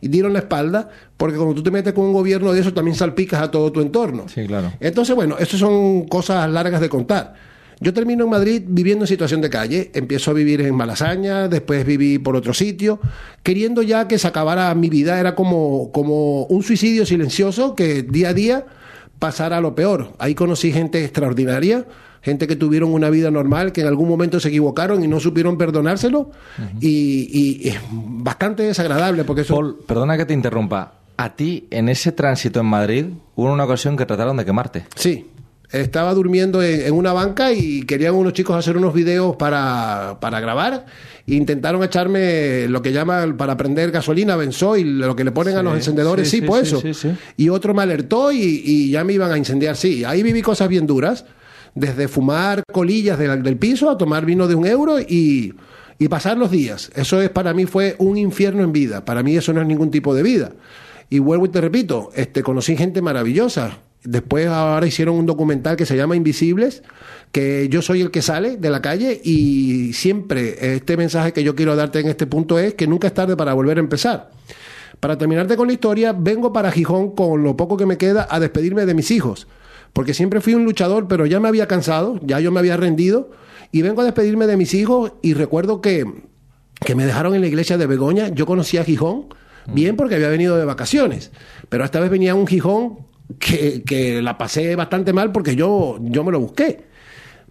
y 0.00 0.06
dieron 0.06 0.32
la 0.32 0.40
espalda, 0.40 0.88
porque 1.16 1.36
cuando 1.36 1.54
tú 1.54 1.64
te 1.64 1.72
metes 1.72 1.92
con 1.92 2.04
un 2.04 2.12
gobierno 2.12 2.52
de 2.52 2.60
eso, 2.60 2.72
también 2.72 2.96
salpicas 2.96 3.42
a 3.42 3.50
todo 3.50 3.72
tu 3.72 3.80
entorno. 3.80 4.28
Sí, 4.28 4.46
claro. 4.46 4.72
Entonces, 4.78 5.16
bueno, 5.16 5.36
estas 5.38 5.58
son 5.58 6.06
cosas 6.06 6.48
largas 6.48 6.80
de 6.80 6.88
contar. 6.88 7.34
Yo 7.80 7.94
termino 7.94 8.24
en 8.24 8.30
Madrid 8.30 8.62
viviendo 8.66 9.04
en 9.04 9.08
situación 9.08 9.40
de 9.40 9.48
calle, 9.48 9.90
empiezo 9.94 10.30
a 10.30 10.34
vivir 10.34 10.60
en 10.60 10.74
Malasaña, 10.74 11.48
después 11.48 11.84
viví 11.86 12.18
por 12.18 12.36
otro 12.36 12.52
sitio, 12.52 13.00
queriendo 13.42 13.82
ya 13.82 14.06
que 14.06 14.18
se 14.18 14.28
acabara 14.28 14.72
mi 14.74 14.90
vida, 14.90 15.18
era 15.18 15.34
como, 15.34 15.90
como 15.90 16.44
un 16.44 16.62
suicidio 16.62 17.06
silencioso 17.06 17.74
que 17.74 18.02
día 18.02 18.28
a 18.28 18.34
día 18.34 18.66
pasara 19.20 19.58
a 19.58 19.60
lo 19.60 19.76
peor. 19.76 20.14
Ahí 20.18 20.34
conocí 20.34 20.72
gente 20.72 21.04
extraordinaria, 21.04 21.86
gente 22.22 22.48
que 22.48 22.56
tuvieron 22.56 22.92
una 22.92 23.08
vida 23.10 23.30
normal, 23.30 23.70
que 23.70 23.82
en 23.82 23.86
algún 23.86 24.08
momento 24.08 24.40
se 24.40 24.48
equivocaron 24.48 25.04
y 25.04 25.06
no 25.06 25.20
supieron 25.20 25.56
perdonárselo, 25.56 26.32
y, 26.80 27.28
y 27.62 27.68
es 27.68 27.78
bastante 27.92 28.64
desagradable 28.64 29.22
porque 29.22 29.42
eso... 29.42 29.54
Paul, 29.54 29.78
perdona 29.86 30.16
que 30.16 30.26
te 30.26 30.34
interrumpa. 30.34 30.94
A 31.16 31.36
ti, 31.36 31.68
en 31.70 31.88
ese 31.88 32.12
tránsito 32.12 32.60
en 32.60 32.66
Madrid, 32.66 33.06
hubo 33.36 33.52
una 33.52 33.64
ocasión 33.64 33.96
que 33.96 34.06
trataron 34.06 34.36
de 34.38 34.44
quemarte. 34.44 34.86
Sí. 34.96 35.30
Estaba 35.72 36.12
durmiendo 36.14 36.62
en, 36.62 36.92
una 36.92 37.12
banca 37.12 37.52
y 37.52 37.82
querían 37.82 38.14
unos 38.14 38.32
chicos 38.32 38.56
hacer 38.56 38.76
unos 38.76 38.92
videos 38.92 39.36
para, 39.36 40.18
para 40.20 40.40
grabar. 40.40 40.86
E 41.26 41.34
intentaron 41.34 41.82
echarme 41.84 42.66
lo 42.68 42.82
que 42.82 42.92
llaman 42.92 43.36
para 43.36 43.56
prender 43.56 43.90
gasolina, 43.90 44.36
benzoil, 44.36 44.98
lo 44.98 45.14
que 45.14 45.24
le 45.24 45.30
ponen 45.30 45.56
a 45.56 45.62
los 45.62 45.74
encendedores, 45.74 46.28
sí, 46.28 46.38
sí, 46.38 46.42
sí, 46.42 46.46
pues 46.46 46.72
eso. 46.72 47.16
Y 47.36 47.48
otro 47.50 47.72
me 47.72 47.82
alertó 47.82 48.32
y, 48.32 48.62
y 48.64 48.90
ya 48.90 49.04
me 49.04 49.12
iban 49.12 49.30
a 49.30 49.38
incendiar, 49.38 49.76
sí. 49.76 50.04
Ahí 50.04 50.22
viví 50.22 50.42
cosas 50.42 50.68
bien 50.68 50.86
duras, 50.86 51.24
desde 51.74 52.08
fumar 52.08 52.62
colillas 52.72 53.18
del, 53.18 53.42
del 53.42 53.56
piso 53.56 53.90
a 53.90 53.96
tomar 53.96 54.24
vino 54.24 54.48
de 54.48 54.56
un 54.56 54.66
euro 54.66 54.98
y, 54.98 55.54
y 56.00 56.08
pasar 56.08 56.38
los 56.38 56.50
días. 56.50 56.90
Eso 56.94 57.20
es 57.20 57.28
para 57.30 57.54
mí 57.54 57.66
fue 57.66 57.94
un 57.98 58.16
infierno 58.16 58.64
en 58.64 58.72
vida. 58.72 59.04
Para 59.04 59.22
mí 59.22 59.36
eso 59.36 59.52
no 59.52 59.60
es 59.60 59.66
ningún 59.66 59.90
tipo 59.90 60.14
de 60.14 60.22
vida. 60.22 60.52
Y 61.10 61.18
vuelvo 61.18 61.46
y 61.46 61.50
te 61.50 61.60
repito, 61.60 62.10
este, 62.14 62.42
conocí 62.42 62.76
gente 62.76 63.02
maravillosa. 63.02 63.78
Después 64.02 64.46
ahora 64.46 64.86
hicieron 64.86 65.16
un 65.16 65.26
documental 65.26 65.76
que 65.76 65.84
se 65.84 65.94
llama 65.94 66.16
Invisibles, 66.16 66.82
que 67.32 67.68
yo 67.68 67.82
soy 67.82 68.00
el 68.00 68.10
que 68.10 68.22
sale 68.22 68.56
de 68.56 68.70
la 68.70 68.80
calle 68.80 69.20
y 69.22 69.92
siempre 69.92 70.74
este 70.74 70.96
mensaje 70.96 71.34
que 71.34 71.44
yo 71.44 71.54
quiero 71.54 71.76
darte 71.76 72.00
en 72.00 72.08
este 72.08 72.26
punto 72.26 72.58
es 72.58 72.74
que 72.74 72.86
nunca 72.86 73.08
es 73.08 73.14
tarde 73.14 73.36
para 73.36 73.52
volver 73.52 73.76
a 73.76 73.80
empezar. 73.80 74.30
Para 75.00 75.18
terminarte 75.18 75.56
con 75.56 75.66
la 75.66 75.74
historia, 75.74 76.14
vengo 76.14 76.52
para 76.52 76.72
Gijón 76.72 77.14
con 77.14 77.42
lo 77.42 77.56
poco 77.56 77.76
que 77.76 77.84
me 77.84 77.98
queda 77.98 78.26
a 78.30 78.40
despedirme 78.40 78.86
de 78.86 78.94
mis 78.94 79.10
hijos, 79.10 79.46
porque 79.92 80.14
siempre 80.14 80.40
fui 80.40 80.54
un 80.54 80.64
luchador, 80.64 81.06
pero 81.06 81.26
ya 81.26 81.38
me 81.38 81.48
había 81.48 81.68
cansado, 81.68 82.18
ya 82.22 82.40
yo 82.40 82.52
me 82.52 82.60
había 82.60 82.76
rendido, 82.76 83.30
y 83.70 83.82
vengo 83.82 84.00
a 84.00 84.04
despedirme 84.04 84.46
de 84.46 84.56
mis 84.56 84.72
hijos 84.74 85.12
y 85.22 85.34
recuerdo 85.34 85.80
que, 85.80 86.04
que 86.84 86.94
me 86.94 87.04
dejaron 87.06 87.34
en 87.34 87.42
la 87.42 87.46
iglesia 87.46 87.76
de 87.78 87.86
Begoña, 87.86 88.28
yo 88.28 88.46
conocía 88.46 88.84
Gijón, 88.84 89.26
bien 89.72 89.96
porque 89.96 90.16
había 90.16 90.28
venido 90.28 90.56
de 90.56 90.64
vacaciones, 90.64 91.30
pero 91.68 91.84
esta 91.84 92.00
vez 92.00 92.10
venía 92.10 92.32
a 92.32 92.34
un 92.34 92.46
Gijón 92.46 93.09
que, 93.38 94.20
la 94.22 94.38
pasé 94.38 94.76
bastante 94.76 95.12
mal 95.12 95.32
porque 95.32 95.56
yo, 95.56 95.98
yo 96.02 96.24
me 96.24 96.32
lo 96.32 96.40
busqué. 96.40 96.84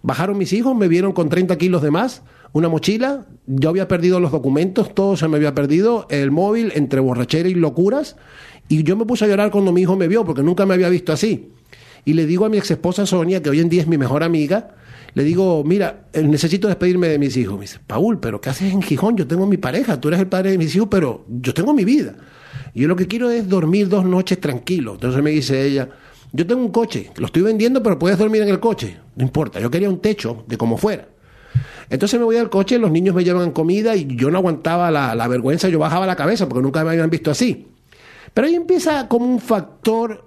Bajaron 0.02 0.38
mis 0.38 0.52
hijos, 0.52 0.74
me 0.74 0.88
vieron 0.88 1.12
con 1.12 1.28
30 1.28 1.56
kilos 1.58 1.82
de 1.82 1.90
más, 1.90 2.22
una 2.52 2.68
mochila, 2.68 3.26
yo 3.46 3.68
había 3.68 3.86
perdido 3.86 4.18
los 4.18 4.32
documentos, 4.32 4.94
todo 4.94 5.16
se 5.16 5.28
me 5.28 5.36
había 5.36 5.54
perdido, 5.54 6.06
el 6.10 6.30
móvil 6.30 6.72
entre 6.74 7.00
borrachera 7.00 7.48
y 7.48 7.54
locuras, 7.54 8.16
y 8.68 8.82
yo 8.82 8.96
me 8.96 9.04
puse 9.04 9.24
a 9.24 9.28
llorar 9.28 9.50
cuando 9.50 9.72
mi 9.72 9.82
hijo 9.82 9.96
me 9.96 10.08
vio, 10.08 10.24
porque 10.24 10.42
nunca 10.42 10.64
me 10.64 10.74
había 10.74 10.88
visto 10.88 11.12
así. 11.12 11.50
Y 12.04 12.14
le 12.14 12.24
digo 12.24 12.46
a 12.46 12.48
mi 12.48 12.56
ex 12.56 12.70
esposa 12.70 13.04
Sonia, 13.04 13.42
que 13.42 13.50
hoy 13.50 13.60
en 13.60 13.68
día 13.68 13.82
es 13.82 13.88
mi 13.88 13.98
mejor 13.98 14.22
amiga, 14.22 14.74
le 15.14 15.24
digo, 15.24 15.64
mira, 15.64 16.06
eh, 16.12 16.22
necesito 16.22 16.68
despedirme 16.68 17.08
de 17.08 17.18
mis 17.18 17.36
hijos. 17.36 17.54
Me 17.54 17.62
dice, 17.62 17.78
Paul, 17.86 18.20
pero 18.20 18.40
¿qué 18.40 18.50
haces 18.50 18.72
en 18.72 18.82
Gijón? 18.82 19.16
Yo 19.16 19.26
tengo 19.26 19.46
mi 19.46 19.56
pareja, 19.56 20.00
tú 20.00 20.08
eres 20.08 20.20
el 20.20 20.28
padre 20.28 20.52
de 20.52 20.58
mis 20.58 20.74
hijos, 20.74 20.88
pero 20.90 21.24
yo 21.28 21.52
tengo 21.52 21.74
mi 21.74 21.84
vida. 21.84 22.14
Y 22.74 22.82
yo 22.82 22.88
lo 22.88 22.96
que 22.96 23.06
quiero 23.06 23.30
es 23.30 23.48
dormir 23.48 23.88
dos 23.88 24.04
noches 24.04 24.40
tranquilo. 24.40 24.94
Entonces 24.94 25.22
me 25.22 25.30
dice 25.30 25.66
ella, 25.66 25.88
yo 26.32 26.46
tengo 26.46 26.60
un 26.60 26.70
coche, 26.70 27.10
lo 27.16 27.26
estoy 27.26 27.42
vendiendo, 27.42 27.82
pero 27.82 27.98
puedes 27.98 28.18
dormir 28.18 28.42
en 28.42 28.48
el 28.48 28.60
coche. 28.60 28.96
No 29.16 29.24
importa, 29.24 29.60
yo 29.60 29.70
quería 29.70 29.88
un 29.88 30.00
techo 30.00 30.44
de 30.46 30.56
como 30.56 30.76
fuera. 30.76 31.08
Entonces 31.88 32.20
me 32.20 32.24
voy 32.24 32.36
al 32.36 32.50
coche, 32.50 32.78
los 32.78 32.90
niños 32.90 33.14
me 33.14 33.24
llevan 33.24 33.50
comida 33.50 33.96
y 33.96 34.16
yo 34.16 34.30
no 34.30 34.38
aguantaba 34.38 34.90
la, 34.92 35.14
la 35.16 35.26
vergüenza, 35.26 35.68
yo 35.68 35.80
bajaba 35.80 36.06
la 36.06 36.14
cabeza 36.14 36.48
porque 36.48 36.62
nunca 36.62 36.84
me 36.84 36.90
habían 36.90 37.10
visto 37.10 37.32
así. 37.32 37.66
Pero 38.32 38.46
ahí 38.46 38.54
empieza 38.54 39.08
como 39.08 39.26
un 39.26 39.40
factor 39.40 40.24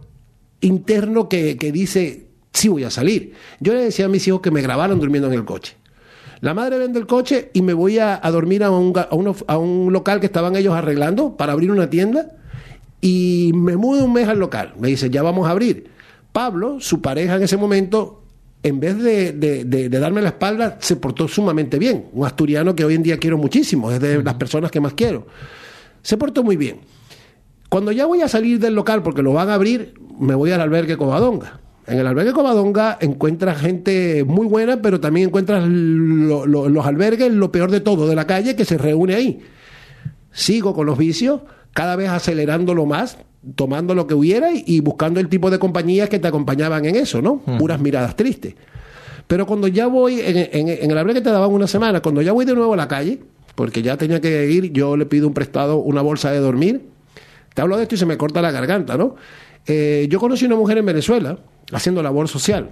interno 0.60 1.30
que, 1.30 1.58
que 1.58 1.72
dice, 1.72 2.28
sí 2.52 2.68
voy 2.68 2.84
a 2.84 2.90
salir. 2.90 3.34
Yo 3.62 3.74
le 3.74 3.82
decía 3.82 4.06
a 4.06 4.10
mis 4.10 4.28
hijos 4.28 4.42
que 4.42 4.52
me 4.52 4.62
grabaron 4.62 5.00
durmiendo 5.00 5.30
en 5.30 5.36
el 5.36 5.46
coche. 5.46 5.78
La 6.44 6.54
madre 6.54 6.78
vende 6.78 7.00
el 7.00 7.08
coche 7.08 7.52
y 7.54 7.62
me 7.62 7.72
voy 7.72 8.00
a, 8.00 8.20
a 8.22 8.30
dormir 8.30 8.66
a 8.66 8.70
un, 8.70 8.92
a, 8.98 9.08
uno- 9.16 9.34
a 9.48 9.58
un 9.58 9.94
local 9.94 10.20
que 10.20 10.26
estaban 10.26 10.58
ellos 10.58 10.74
arreglando 10.76 11.38
para 11.38 11.54
abrir 11.54 11.72
una 11.72 11.90
tienda 11.90 12.32
y 13.00 13.52
me 13.56 13.78
mudo 13.78 14.04
un 14.04 14.12
mes 14.12 14.28
al 14.28 14.40
local. 14.40 14.74
Me 14.78 14.90
dice, 14.90 15.10
ya 15.10 15.24
vamos 15.24 15.48
a 15.48 15.52
abrir. 15.52 15.88
Pablo, 16.34 16.82
su 16.82 17.02
pareja 17.02 17.38
en 17.38 17.44
ese 17.44 17.56
momento, 17.56 18.24
en 18.62 18.82
vez 18.82 18.98
de, 18.98 19.32
de- 19.32 19.64
de- 19.64 19.88
de 19.88 20.00
darme 20.00 20.22
la 20.22 20.30
espalda, 20.30 20.78
se 20.82 20.98
portó 20.98 21.30
sumamente 21.30 21.80
bien. 21.80 22.08
Un 22.12 22.26
asturiano 22.26 22.76
que 22.76 22.84
hoy 22.84 22.96
en 22.96 23.04
día 23.04 23.18
quiero 23.20 23.38
muchísimo, 23.38 23.90
es 23.90 24.02
de 24.02 24.22
las 24.22 24.34
personas 24.34 24.70
que 24.70 24.82
más 24.82 24.96
quiero. 24.96 25.26
Se 26.02 26.18
portó 26.18 26.44
muy 26.44 26.58
bien. 26.58 26.82
Cuando 27.70 27.94
ya 27.94 28.06
voy 28.06 28.20
a 28.22 28.28
salir 28.28 28.60
del 28.60 28.76
local, 28.76 29.02
porque 29.02 29.22
lo 29.24 29.32
van 29.32 29.50
a 29.50 29.54
abrir, 29.54 29.94
me 30.20 30.36
voy 30.36 30.52
al 30.52 30.60
albergue 30.60 30.98
Covadonga. 30.98 31.62
En 31.86 32.00
el 32.00 32.08
albergue 32.08 32.32
Covadonga 32.32 32.98
encuentras 33.02 33.60
gente 33.60 34.24
muy 34.26 34.48
buena, 34.48 34.82
pero 34.82 35.00
también 35.02 35.28
encuentras 35.28 35.66
lo- 35.68 36.46
lo- 36.46 36.70
los 36.70 36.86
albergues, 36.86 37.32
lo 37.34 37.52
peor 37.52 37.72
de 37.72 37.82
todo, 37.82 38.08
de 38.08 38.16
la 38.16 38.26
calle, 38.26 38.56
que 38.56 38.64
se 38.66 38.78
reúne 38.78 39.16
ahí. 39.16 39.42
Sigo 40.32 40.74
con 40.74 40.86
los 40.86 40.98
vicios, 40.98 41.42
cada 41.74 41.96
vez 41.96 42.10
acelerándolo 42.10 42.86
más, 42.86 43.18
tomando 43.56 43.94
lo 43.96 44.08
que 44.08 44.14
hubiera 44.14 44.52
y, 44.54 44.64
y 44.66 44.80
buscando 44.80 45.20
el 45.20 45.28
tipo 45.28 45.52
de 45.52 45.60
compañías 45.60 46.10
que 46.10 46.20
te 46.20 46.28
acompañaban 46.28 46.86
en 46.86 46.96
eso, 46.96 47.22
¿no? 47.22 47.42
Puras 47.60 47.80
miradas 47.80 48.16
tristes. 48.16 48.56
Pero 49.28 49.46
cuando 49.46 49.68
ya 49.68 49.88
voy, 49.88 50.20
en, 50.22 50.38
en- 50.38 50.70
en 50.70 50.92
el 50.92 50.98
albergue 50.98 51.22
te 51.22 51.30
daban 51.30 51.52
una 51.52 51.68
semana, 51.68 52.02
cuando 52.02 52.22
ya 52.22 52.32
voy 52.32 52.46
de 52.46 52.54
nuevo 52.56 52.74
a 52.74 52.78
la 52.78 52.88
calle, 52.88 53.20
porque 53.56 53.82
ya 53.82 53.98
tenía 53.98 54.20
que 54.22 54.50
ir, 54.50 54.72
yo 54.72 54.96
le 54.98 55.06
pido 55.06 55.28
un 55.28 55.34
prestado, 55.34 55.78
una 55.78 56.02
bolsa 56.02 56.32
de 56.32 56.40
dormir, 56.40 56.82
te 57.54 57.62
hablo 57.62 57.78
de 57.78 57.84
esto 57.84 57.96
y 57.96 57.98
se 57.98 58.06
me 58.06 58.18
corta 58.18 58.42
la 58.42 58.52
garganta, 58.52 58.98
¿no? 58.98 59.16
Eh, 59.68 60.08
yo 60.10 60.20
conocí 60.20 60.46
una 60.46 60.56
mujer 60.56 60.78
en 60.80 60.86
Venezuela 60.86 61.38
haciendo 61.72 62.04
labor 62.04 62.28
social, 62.28 62.72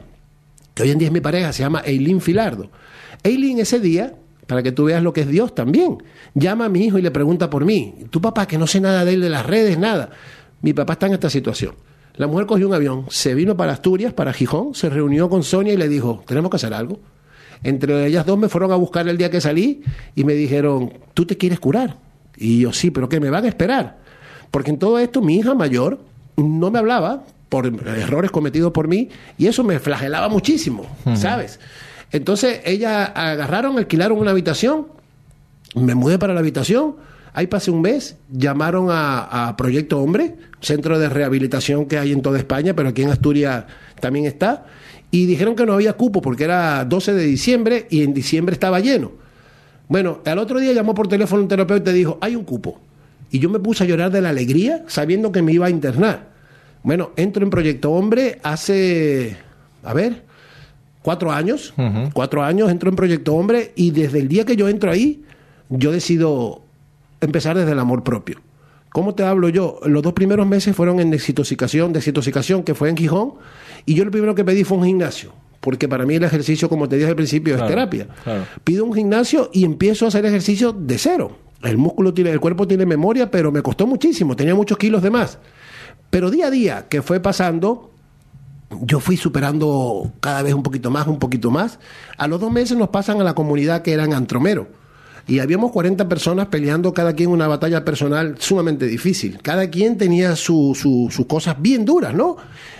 que 0.74 0.84
hoy 0.84 0.92
en 0.92 1.00
día 1.00 1.08
es 1.08 1.14
mi 1.14 1.22
pareja, 1.22 1.54
se 1.54 1.64
llama 1.64 1.82
Eileen 1.86 2.22
Filardo. 2.22 2.70
Eileen 3.24 3.60
ese 3.60 3.80
día, 3.80 4.16
para 4.48 4.64
que 4.64 4.72
tú 4.72 4.86
veas 4.86 5.04
lo 5.04 5.14
que 5.14 5.22
es 5.22 5.28
Dios 5.28 5.54
también, 5.56 5.98
llama 6.34 6.66
a 6.66 6.70
mi 6.70 6.86
hijo 6.86 6.98
y 6.98 7.02
le 7.02 7.12
pregunta 7.12 7.50
por 7.50 7.66
mí. 7.66 7.96
Tu 8.10 8.22
papá, 8.22 8.48
que 8.48 8.58
no 8.58 8.68
sé 8.68 8.82
nada 8.82 9.06
de 9.06 9.14
él, 9.14 9.22
de 9.22 9.30
las 9.30 9.46
redes, 9.46 9.78
nada. 9.78 10.10
Mi 10.62 10.74
papá 10.74 10.94
está 10.94 11.08
en 11.08 11.14
esta 11.14 11.30
situación. 11.30 11.76
La 12.16 12.28
mujer 12.28 12.46
cogió 12.46 12.68
un 12.68 12.74
avión, 12.74 13.06
se 13.10 13.34
vino 13.34 13.56
para 13.56 13.74
Asturias, 13.74 14.14
para 14.14 14.34
Gijón, 14.34 14.76
se 14.76 14.90
reunió 14.90 15.30
con 15.30 15.44
Sonia 15.44 15.74
y 15.74 15.78
le 15.78 15.88
dijo, 15.88 16.24
tenemos 16.28 16.52
que 16.52 16.58
hacer 16.58 16.74
algo. 16.74 17.00
Entre 17.64 18.08
ellas 18.08 18.26
dos 18.26 18.38
me 18.38 18.50
fueron 18.50 18.72
a 18.72 18.76
buscar 18.76 19.08
el 19.08 19.18
día 19.18 19.30
que 19.30 19.40
salí 19.40 19.82
y 20.16 20.24
me 20.24 20.34
dijeron, 20.34 20.94
¿tú 21.14 21.26
te 21.26 21.38
quieres 21.38 21.60
curar? 21.60 21.98
Y 22.36 22.60
yo, 22.60 22.74
sí, 22.74 22.92
pero 22.92 23.08
¿qué 23.08 23.20
me 23.20 23.30
van 23.30 23.46
a 23.46 23.48
esperar? 23.48 24.00
Porque 24.50 24.72
en 24.72 24.80
todo 24.80 25.00
esto 25.00 25.22
mi 25.22 25.38
hija 25.38 25.54
mayor 25.54 26.00
no 26.36 26.72
me 26.72 26.80
hablaba 26.80 27.24
por 27.52 27.66
errores 27.66 28.32
cometidos 28.32 28.72
por 28.72 28.88
mí 28.88 29.10
y 29.38 29.48
eso 29.48 29.62
me 29.66 29.78
flagelaba 29.78 30.30
muchísimo, 30.30 30.88
¿sabes? 31.16 31.60
Entonces 32.14 32.62
ella 32.64 33.04
agarraron, 33.04 33.78
alquilaron 33.78 34.18
una 34.20 34.32
habitación, 34.32 34.88
me 35.76 35.94
mudé 35.94 36.18
para 36.18 36.34
la 36.34 36.40
habitación, 36.40 36.96
ahí 37.34 37.48
pasé 37.48 37.70
un 37.70 37.82
mes, 37.82 38.16
llamaron 38.32 38.88
a, 38.90 39.50
a 39.50 39.58
Proyecto 39.58 40.00
Hombre, 40.00 40.36
centro 40.62 40.98
de 40.98 41.10
rehabilitación 41.10 41.88
que 41.88 42.00
hay 42.00 42.14
en 42.14 42.22
toda 42.22 42.38
España, 42.38 42.74
pero 42.74 42.88
aquí 42.88 43.02
en 43.02 43.10
Asturias 43.10 43.66
también 44.00 44.28
está, 44.28 44.68
y 45.12 45.26
dijeron 45.26 45.54
que 45.54 45.66
no 45.66 45.74
había 45.74 45.92
cupo 45.92 46.22
porque 46.22 46.46
era 46.46 46.86
12 46.86 47.14
de 47.14 47.24
diciembre 47.26 47.86
y 47.90 48.04
en 48.04 48.14
diciembre 48.14 48.54
estaba 48.54 48.80
lleno. 48.80 49.12
Bueno, 49.90 50.22
al 50.24 50.40
otro 50.40 50.58
día 50.62 50.72
llamó 50.72 50.96
por 50.96 51.10
teléfono 51.10 51.42
un 51.42 51.50
terapeuta 51.50 51.92
y 51.92 51.96
dijo, 51.96 52.18
hay 52.22 52.38
un 52.38 52.46
cupo. 52.46 52.80
Y 53.30 53.40
yo 53.40 53.50
me 53.50 53.60
puse 53.60 53.84
a 53.84 53.88
llorar 53.88 54.10
de 54.10 54.22
la 54.22 54.30
alegría 54.30 54.86
sabiendo 54.88 55.34
que 55.34 55.42
me 55.42 55.52
iba 55.52 55.66
a 55.66 55.70
internar. 55.70 56.31
Bueno, 56.84 57.12
entro 57.16 57.44
en 57.44 57.50
Proyecto 57.50 57.92
Hombre 57.92 58.40
hace, 58.44 59.38
a 59.84 59.94
ver, 59.94 60.24
cuatro 61.04 61.32
años. 61.32 61.74
Cuatro 62.14 62.44
años 62.44 62.72
entro 62.72 62.90
en 62.90 62.96
Proyecto 62.96 63.36
Hombre 63.36 63.72
y 63.76 63.92
desde 63.92 64.20
el 64.20 64.28
día 64.28 64.46
que 64.46 64.56
yo 64.56 64.68
entro 64.68 64.92
ahí, 64.92 65.24
yo 65.70 65.92
decido 65.92 66.62
empezar 67.22 67.58
desde 67.58 67.72
el 67.74 67.80
amor 67.80 68.04
propio. 68.04 68.40
¿Cómo 68.90 69.16
te 69.16 69.24
hablo 69.24 69.48
yo? 69.50 69.80
Los 69.86 70.02
dos 70.04 70.14
primeros 70.14 70.46
meses 70.48 70.76
fueron 70.76 71.00
en 71.00 71.12
desintoxicación, 71.12 71.94
desintoxicación, 71.94 72.64
que 72.64 72.74
fue 72.76 72.90
en 72.90 72.98
Gijón, 72.98 73.36
y 73.86 73.94
yo 73.94 74.04
lo 74.04 74.12
primero 74.12 74.36
que 74.36 74.44
pedí 74.44 74.64
fue 74.66 74.80
un 74.80 74.86
gimnasio, 74.86 75.32
porque 75.62 75.88
para 75.88 76.06
mí 76.06 76.16
el 76.16 76.24
ejercicio, 76.26 76.68
como 76.68 76.90
te 76.90 76.98
dije 76.98 77.08
al 77.10 77.16
principio, 77.16 77.54
Claro, 77.56 77.70
es 77.70 77.76
terapia. 77.76 78.08
claro. 78.24 78.44
Pido 78.66 78.84
un 78.84 78.94
gimnasio 78.94 79.50
y 79.54 79.64
empiezo 79.64 80.04
a 80.06 80.08
hacer 80.10 80.26
ejercicio 80.26 80.74
de 80.74 80.98
cero. 80.98 81.38
El 81.64 81.78
músculo 81.78 82.14
tiene, 82.14 82.32
el 82.32 82.42
cuerpo 82.42 82.68
tiene 82.68 82.86
memoria, 82.86 83.32
pero 83.32 83.50
me 83.52 83.62
costó 83.62 83.88
muchísimo, 83.88 84.36
tenía 84.36 84.56
muchos 84.56 84.78
kilos 84.78 85.02
de 85.02 85.10
más. 85.12 85.38
Pero 86.12 86.30
día 86.30 86.48
a 86.48 86.52
día 86.52 86.86
que 86.90 87.02
fue 87.02 87.20
pasando, 87.20 87.90
yo 88.82 89.00
fui 89.00 89.18
superando 89.18 90.12
cada 90.20 90.44
vez 90.44 90.54
un 90.54 90.62
poquito 90.64 90.92
más, 90.92 91.08
un 91.08 91.18
poquito 91.20 91.50
más. 91.52 91.80
A 92.18 92.28
los 92.28 92.40
dos 92.40 92.52
meses 92.52 92.78
nos 92.78 92.90
pasan 92.90 93.20
a 93.20 93.24
la 93.24 93.34
comunidad 93.34 93.82
que 93.82 93.94
eran 93.94 94.14
Antromero. 94.14 94.68
Y 95.28 95.40
habíamos 95.40 95.72
40 95.72 96.10
personas 96.10 96.48
peleando 96.48 96.94
cada 96.94 97.14
quien 97.14 97.30
una 97.30 97.48
batalla 97.48 97.86
personal 97.86 98.36
sumamente 98.40 98.88
difícil. 98.88 99.40
Cada 99.42 99.70
quien 99.70 99.98
tenía 99.98 100.36
su- 100.36 100.74
su- 100.76 101.10
sus 101.12 101.28
cosas 101.28 101.62
bien 101.62 101.86
duras, 101.86 102.14
¿no? 102.14 102.38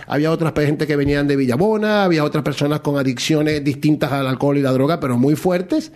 Había 0.08 0.30
otras 0.32 0.52
gente 0.56 0.86
que 0.86 0.96
venían 0.96 1.28
de 1.28 1.36
Villabona, 1.36 2.04
había 2.04 2.24
otras 2.24 2.42
personas 2.42 2.80
con 2.80 2.98
adicciones 2.98 3.62
distintas 3.62 4.10
al 4.12 4.26
alcohol 4.26 4.58
y 4.58 4.62
la 4.62 4.72
droga, 4.72 4.98
pero 4.98 5.16
muy 5.16 5.36
fuertes. 5.36 5.92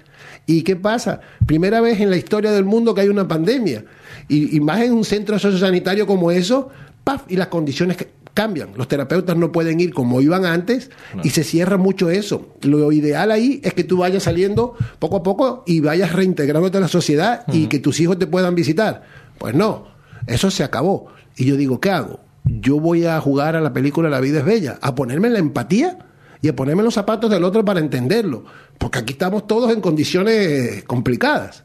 ¿Y 0.46 0.62
qué 0.62 0.76
pasa? 0.76 1.20
Primera 1.46 1.80
vez 1.80 2.00
en 2.00 2.10
la 2.10 2.16
historia 2.16 2.52
del 2.52 2.64
mundo 2.64 2.94
que 2.94 3.00
hay 3.00 3.08
una 3.08 3.26
pandemia. 3.26 3.84
Y, 4.28 4.56
y 4.56 4.60
más 4.60 4.80
en 4.82 4.92
un 4.92 5.04
centro 5.04 5.38
sociosanitario 5.40 6.06
como 6.06 6.30
eso, 6.30 6.68
¡paf! 7.06 7.22
Y 7.28 7.36
las 7.36 7.46
condiciones 7.46 7.96
que 7.96 8.10
cambian. 8.34 8.70
Los 8.74 8.88
terapeutas 8.88 9.36
no 9.36 9.52
pueden 9.52 9.78
ir 9.78 9.94
como 9.94 10.20
iban 10.20 10.44
antes 10.44 10.90
y 11.22 11.30
se 11.30 11.44
cierra 11.44 11.76
mucho 11.76 12.10
eso. 12.10 12.48
Lo 12.62 12.90
ideal 12.90 13.30
ahí 13.30 13.60
es 13.62 13.74
que 13.74 13.84
tú 13.84 13.98
vayas 13.98 14.24
saliendo 14.24 14.74
poco 14.98 15.18
a 15.18 15.22
poco 15.22 15.62
y 15.66 15.78
vayas 15.78 16.12
reintegrándote 16.12 16.78
a 16.78 16.80
la 16.80 16.88
sociedad 16.88 17.44
y 17.46 17.68
que 17.68 17.78
tus 17.78 18.00
hijos 18.00 18.18
te 18.18 18.26
puedan 18.26 18.56
visitar. 18.56 19.04
Pues 19.38 19.54
no, 19.54 19.86
eso 20.26 20.50
se 20.50 20.64
acabó. 20.64 21.06
Y 21.36 21.44
yo 21.44 21.56
digo, 21.56 21.80
¿qué 21.80 21.90
hago? 21.90 22.18
Yo 22.44 22.80
voy 22.80 23.06
a 23.06 23.20
jugar 23.20 23.54
a 23.54 23.60
la 23.60 23.72
película 23.72 24.10
La 24.10 24.20
vida 24.20 24.40
es 24.40 24.44
bella, 24.44 24.78
a 24.82 24.96
ponerme 24.96 25.28
en 25.28 25.34
la 25.34 25.38
empatía 25.38 25.98
y 26.42 26.48
a 26.48 26.56
ponerme 26.56 26.80
en 26.80 26.86
los 26.86 26.94
zapatos 26.94 27.30
del 27.30 27.44
otro 27.44 27.64
para 27.64 27.78
entenderlo. 27.78 28.44
Porque 28.78 28.98
aquí 28.98 29.12
estamos 29.12 29.46
todos 29.46 29.72
en 29.72 29.80
condiciones 29.80 30.82
complicadas. 30.84 31.62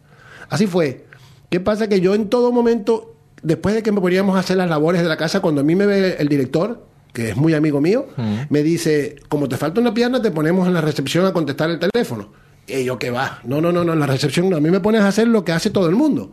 Así 0.49 0.67
fue. 0.67 1.07
¿Qué 1.49 1.59
pasa? 1.59 1.89
Que 1.89 1.99
yo 1.99 2.15
en 2.15 2.29
todo 2.29 2.51
momento, 2.51 3.10
después 3.43 3.75
de 3.75 3.83
que 3.83 3.91
me 3.91 4.01
poníamos 4.01 4.35
a 4.35 4.39
hacer 4.39 4.57
las 4.57 4.69
labores 4.69 5.01
de 5.01 5.07
la 5.07 5.17
casa, 5.17 5.39
cuando 5.39 5.61
a 5.61 5.63
mí 5.63 5.75
me 5.75 5.85
ve 5.85 6.15
el 6.19 6.27
director, 6.27 6.85
que 7.13 7.29
es 7.31 7.35
muy 7.37 7.53
amigo 7.53 7.81
mío, 7.81 8.05
me 8.49 8.63
dice, 8.63 9.17
como 9.29 9.49
te 9.49 9.57
falta 9.57 9.81
una 9.81 9.93
pierna, 9.93 10.21
te 10.21 10.31
ponemos 10.31 10.67
en 10.67 10.73
la 10.73 10.81
recepción 10.81 11.25
a 11.25 11.33
contestar 11.33 11.69
el 11.69 11.79
teléfono. 11.79 12.29
Y 12.67 12.83
yo, 12.85 12.97
¿qué 12.99 13.09
va? 13.11 13.39
No, 13.43 13.59
no, 13.59 13.71
no, 13.71 13.83
no, 13.83 13.93
en 13.93 13.99
la 13.99 14.05
recepción 14.07 14.49
no. 14.49 14.55
A 14.57 14.61
mí 14.61 14.69
me 14.69 14.79
pones 14.79 15.01
a 15.01 15.07
hacer 15.09 15.27
lo 15.27 15.43
que 15.43 15.51
hace 15.51 15.69
todo 15.71 15.89
el 15.89 15.95
mundo, 15.95 16.31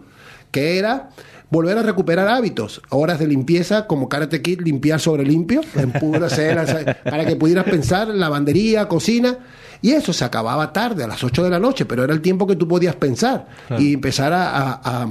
que 0.52 0.78
era 0.78 1.08
volver 1.50 1.78
a 1.78 1.82
recuperar 1.82 2.28
hábitos, 2.28 2.82
horas 2.90 3.18
de 3.18 3.26
limpieza, 3.26 3.86
como 3.86 4.08
Karate 4.08 4.42
Kid, 4.42 4.60
limpiar 4.60 5.00
sobre 5.00 5.24
limpio, 5.24 5.62
en 5.74 5.90
pura 5.92 6.28
cera, 6.28 6.64
para 7.02 7.24
que 7.24 7.34
pudieras 7.36 7.64
pensar, 7.64 8.08
lavandería, 8.08 8.86
cocina. 8.86 9.38
Y 9.80 9.92
eso 9.92 10.12
se 10.12 10.24
acababa 10.24 10.72
tarde, 10.72 11.04
a 11.04 11.06
las 11.06 11.24
8 11.24 11.42
de 11.44 11.50
la 11.50 11.58
noche, 11.58 11.86
pero 11.86 12.04
era 12.04 12.12
el 12.12 12.20
tiempo 12.20 12.46
que 12.46 12.54
tú 12.56 12.68
podías 12.68 12.94
pensar 12.96 13.46
y 13.78 13.94
empezar 13.94 14.32
a, 14.32 14.50
a- 14.50 15.02
a- 15.02 15.08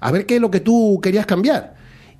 a 0.00 0.10
ver 0.10 0.26
qué 0.26 0.36
es 0.36 0.40
lo 0.40 0.50
que 0.50 0.60
tú 0.60 0.98
querías 1.02 1.26
cambiar. 1.26 1.74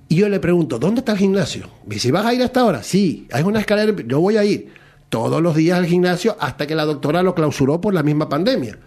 Y 0.09 0.17
yo 0.17 0.29
le 0.29 0.41
pregunto, 0.41 0.79
¿dónde 0.79 1.01
está 1.01 1.13
el 1.13 1.19
gimnasio? 1.19 1.69
Me 1.87 1.95
dice, 1.95 2.11
¿vas 2.13 2.27
a 2.27 2.35
ir 2.35 2.43
hasta 2.43 2.61
ahora? 2.61 2.83
Sí, 2.83 3.27
hay 3.33 3.43
una 3.43 3.61
escalera, 3.61 3.93
yo 4.07 4.21
voy 4.21 4.37
a 4.37 4.45
ir. 4.45 4.73
todos 5.09 5.43
los 5.43 5.57
días 5.57 5.77
al 5.77 5.87
gimnasio 5.87 6.37
hasta 6.39 6.67
que 6.69 6.75
la 6.77 6.85
doctora 6.85 7.23
lo 7.25 7.35
clausuró 7.35 7.81
por 7.81 7.93
la 7.93 8.03
misma 8.05 8.29
pandemia. 8.29 8.79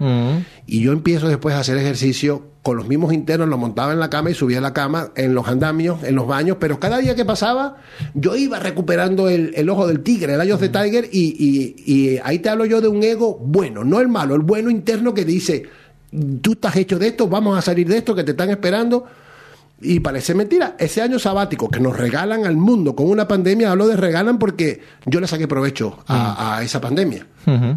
Y 0.66 0.82
yo 0.82 0.94
empiezo 0.94 1.28
después 1.28 1.54
a 1.54 1.60
hacer 1.60 1.78
ejercicio 1.78 2.48
con 2.62 2.78
los 2.78 2.88
mismos 2.88 3.12
internos, 3.12 3.50
lo 3.50 3.58
montaba 3.58 3.92
en 3.92 4.00
la 4.00 4.10
cama 4.10 4.32
y 4.32 4.34
subía 4.34 4.60
a 4.60 4.62
la 4.62 4.72
cama 4.72 5.10
en 5.18 5.36
los 5.36 5.50
andamios, 5.50 6.02
en 6.04 6.16
los 6.16 6.26
baños, 6.26 6.58
pero 6.62 6.80
cada 6.80 7.00
día 7.00 7.14
que 7.14 7.26
pasaba 7.26 7.76
yo 8.14 8.38
iba 8.38 8.58
recuperando 8.58 9.28
el, 9.28 9.70
ojo 9.70 9.86
del 9.86 10.00
tigre, 10.00 10.36
el 10.36 10.42
eye 10.42 10.54
of 10.54 10.62
the 10.62 10.70
tiger, 10.70 11.10
y, 11.12 11.76
y 11.86 12.20
ahí 12.24 12.40
te 12.40 12.48
hablo 12.48 12.64
yo 12.66 12.80
de 12.80 12.88
un 12.88 13.04
ego 13.04 13.38
bueno, 13.38 13.84
no 13.84 14.00
el 14.00 14.08
malo, 14.08 14.36
el 14.36 14.44
bueno 14.44 14.70
interno 14.70 15.14
que 15.14 15.26
dice, 15.26 15.64
tú 16.42 16.54
estás 16.54 16.76
hecho 16.76 17.00
de 17.00 17.08
esto, 17.08 17.28
vamos 17.28 17.58
a 17.58 17.62
salir 17.62 17.88
de 17.88 17.98
esto, 17.98 18.16
que 18.16 18.24
te 18.24 18.32
están 18.32 18.50
esperando 18.50 19.06
y 19.84 20.00
parece 20.00 20.34
mentira, 20.34 20.76
ese 20.80 21.02
año 21.02 21.20
sabático 21.20 21.70
que 21.70 21.80
nos 21.80 21.98
regalan 21.98 22.46
al 22.46 22.56
mundo 22.56 22.96
con 22.96 23.10
una 23.10 23.28
pandemia, 23.28 23.72
hablo 23.72 23.88
de 23.88 23.98
regalan 23.98 24.40
porque 24.40 24.82
yo 25.06 25.20
le 25.20 25.28
saqué 25.28 25.48
provecho 25.48 26.00
a, 26.08 26.62
esa 26.64 26.80
pandemia. 26.80 27.28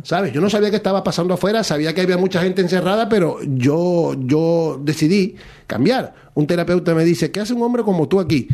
¿Sabes? 0.04 0.32
Yo 0.32 0.40
no 0.40 0.48
sabía 0.48 0.70
qué 0.70 0.76
estaba 0.76 1.02
pasando 1.02 1.34
afuera, 1.34 1.64
sabía 1.64 1.94
que 1.94 2.02
había 2.02 2.16
mucha 2.16 2.40
gente 2.40 2.62
encerrada, 2.62 3.08
pero 3.08 3.38
yo, 3.42 4.14
yo 4.18 4.80
decidí 4.82 5.34
cambiar. 5.66 6.14
Un 6.34 6.46
terapeuta 6.46 6.94
me 6.94 7.04
dice, 7.04 7.32
¿qué 7.32 7.40
hace 7.40 7.54
un 7.54 7.62
hombre 7.62 7.82
como 7.82 8.06
tú 8.06 8.20
aquí? 8.20 8.46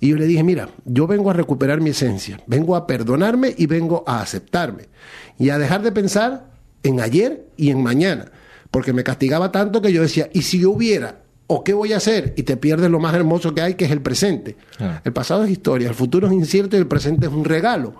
Y 0.00 0.08
yo 0.08 0.16
le 0.16 0.26
dije, 0.26 0.42
mira, 0.42 0.68
yo 0.84 1.06
vengo 1.06 1.30
a 1.30 1.32
recuperar 1.32 1.80
mi 1.80 1.90
esencia, 1.90 2.40
vengo 2.46 2.74
a 2.74 2.86
perdonarme 2.86 3.54
y 3.56 3.66
vengo 3.66 4.02
a 4.06 4.20
aceptarme. 4.20 4.88
Y 5.38 5.50
a 5.50 5.58
dejar 5.58 5.82
de 5.82 5.92
pensar 5.92 6.46
en 6.82 7.00
ayer 7.00 7.46
y 7.56 7.70
en 7.70 7.82
mañana. 7.82 8.32
Porque 8.70 8.92
me 8.92 9.04
castigaba 9.04 9.52
tanto 9.52 9.80
que 9.80 9.92
yo 9.92 10.02
decía, 10.02 10.28
¿y 10.32 10.42
si 10.42 10.60
yo 10.60 10.70
hubiera 10.70 11.26
o 11.46 11.62
qué 11.62 11.72
voy 11.72 11.92
a 11.92 11.98
hacer 11.98 12.34
y 12.36 12.42
te 12.42 12.56
pierdes 12.56 12.90
lo 12.90 12.98
más 12.98 13.14
hermoso 13.14 13.54
que 13.54 13.62
hay, 13.62 13.74
que 13.74 13.84
es 13.84 13.90
el 13.90 14.00
presente. 14.00 14.56
Ah. 14.80 15.00
El 15.04 15.12
pasado 15.12 15.44
es 15.44 15.50
historia, 15.50 15.88
el 15.88 15.94
futuro 15.94 16.26
es 16.26 16.32
incierto 16.32 16.76
y 16.76 16.80
el 16.80 16.86
presente 16.86 17.26
es 17.26 17.32
un 17.32 17.44
regalo. 17.44 17.94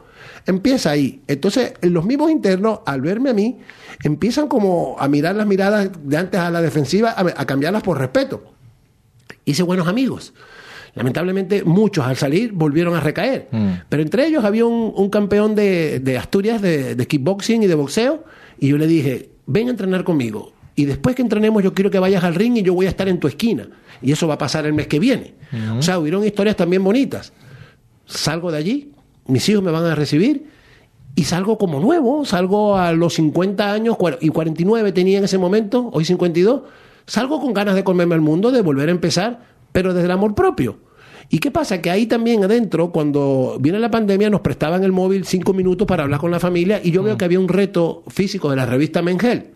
Empieza 0.46 0.90
ahí. 0.90 1.22
Entonces, 1.26 1.74
los 1.82 2.04
mismos 2.04 2.30
internos, 2.30 2.80
al 2.86 3.00
verme 3.00 3.30
a 3.30 3.34
mí, 3.34 3.58
empiezan 4.02 4.48
como 4.48 4.96
a 4.98 5.08
mirar 5.08 5.34
las 5.34 5.46
miradas 5.46 5.90
de 6.02 6.16
antes 6.16 6.40
a 6.40 6.50
la 6.50 6.60
defensiva, 6.60 7.14
a, 7.16 7.46
cambiarlas 7.46 7.82
por 7.82 7.98
respeto. 7.98 8.42
Hice 9.44 9.62
buenos 9.62 9.86
amigos. 9.88 10.34
Lamentablemente, 10.94 11.62
muchos 11.62 12.04
al 12.04 12.16
salir 12.16 12.52
volvieron 12.52 12.94
a 12.94 13.00
recaer. 13.00 13.48
Mm. 13.50 13.68
Pero 13.88 14.02
entre 14.02 14.26
ellos 14.26 14.44
había 14.44 14.64
un, 14.66 15.10
campeón 15.10 15.54
de, 15.54 16.16
Asturias 16.18 16.62
de, 16.62 16.94
de 16.94 17.06
kickboxing 17.06 17.62
y 17.62 17.66
de 17.66 17.74
boxeo. 17.74 18.24
Y 18.58 18.68
yo 18.68 18.78
le 18.78 18.86
dije, 18.86 19.30
ven 19.46 19.68
a 19.68 19.70
entrenar 19.70 20.04
conmigo 20.04 20.55
y 20.76 20.84
después 20.84 21.16
que 21.16 21.22
entrenemos 21.22 21.64
yo 21.64 21.72
quiero 21.74 21.90
que 21.90 21.98
vayas 21.98 22.22
al 22.22 22.34
ring 22.34 22.58
y 22.58 22.62
yo 22.62 22.74
voy 22.74 22.86
a 22.86 22.90
estar 22.90 23.08
en 23.08 23.18
tu 23.18 23.26
esquina. 23.26 23.68
Y 24.02 24.12
eso 24.12 24.28
va 24.28 24.34
a 24.34 24.38
pasar 24.38 24.66
el 24.66 24.74
mes 24.74 24.86
que 24.86 25.00
viene. 25.00 25.34
O 25.76 25.82
sea, 25.82 25.98
hubieron 25.98 26.22
historias 26.22 26.54
también 26.54 26.84
bonitas. 26.84 27.32
Salgo 28.04 28.52
de 28.52 28.58
allí, 28.58 28.92
mis 29.26 29.48
hijos 29.48 29.64
me 29.64 29.70
van 29.70 29.84
a 29.86 29.94
recibir 29.94 30.46
y 31.14 31.24
salgo 31.24 31.56
como 31.56 31.80
nuevo, 31.80 32.26
salgo 32.26 32.76
a 32.76 32.92
los 32.92 33.14
50 33.14 33.72
años 33.72 33.96
y 34.20 34.28
49 34.28 34.92
tenía 34.92 35.18
en 35.18 35.24
ese 35.24 35.38
momento, 35.38 35.88
hoy 35.92 36.04
52, 36.04 36.62
salgo 37.06 37.40
con 37.40 37.54
ganas 37.54 37.74
de 37.74 37.82
comerme 37.82 38.14
el 38.14 38.20
mundo, 38.20 38.52
de 38.52 38.60
volver 38.60 38.90
a 38.90 38.92
empezar, 38.92 39.40
pero 39.72 39.94
desde 39.94 40.04
el 40.04 40.12
amor 40.12 40.34
propio. 40.34 40.78
¿Y 41.30 41.38
qué 41.38 41.50
pasa? 41.50 41.80
Que 41.80 41.90
ahí 41.90 42.06
también 42.06 42.44
adentro, 42.44 42.92
cuando 42.92 43.56
viene 43.58 43.80
la 43.80 43.90
pandemia, 43.90 44.28
nos 44.28 44.42
prestaban 44.42 44.84
el 44.84 44.92
móvil 44.92 45.24
cinco 45.24 45.54
minutos 45.54 45.88
para 45.88 46.04
hablar 46.04 46.20
con 46.20 46.30
la 46.30 46.38
familia 46.38 46.80
y 46.84 46.90
yo 46.90 47.02
veo 47.02 47.14
mm. 47.14 47.18
que 47.18 47.24
había 47.24 47.40
un 47.40 47.48
reto 47.48 48.04
físico 48.08 48.50
de 48.50 48.56
la 48.56 48.66
revista 48.66 49.00
Mengel. 49.00 49.55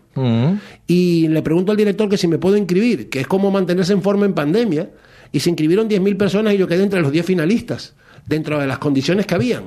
Y 0.87 1.27
le 1.27 1.41
pregunto 1.41 1.71
al 1.71 1.77
director 1.77 2.09
que 2.09 2.17
si 2.17 2.27
me 2.27 2.37
puedo 2.37 2.57
inscribir, 2.57 3.09
que 3.09 3.21
es 3.21 3.27
como 3.27 3.51
mantenerse 3.51 3.93
en 3.93 4.01
forma 4.01 4.25
en 4.25 4.33
pandemia. 4.33 4.89
Y 5.31 5.39
se 5.39 5.49
inscribieron 5.49 5.89
10.000 5.89 6.17
personas 6.17 6.53
y 6.53 6.57
yo 6.57 6.67
quedé 6.67 6.83
entre 6.83 7.01
los 7.01 7.11
10 7.11 7.25
finalistas, 7.25 7.95
dentro 8.27 8.59
de 8.59 8.67
las 8.67 8.79
condiciones 8.79 9.25
que 9.25 9.35
habían. 9.35 9.63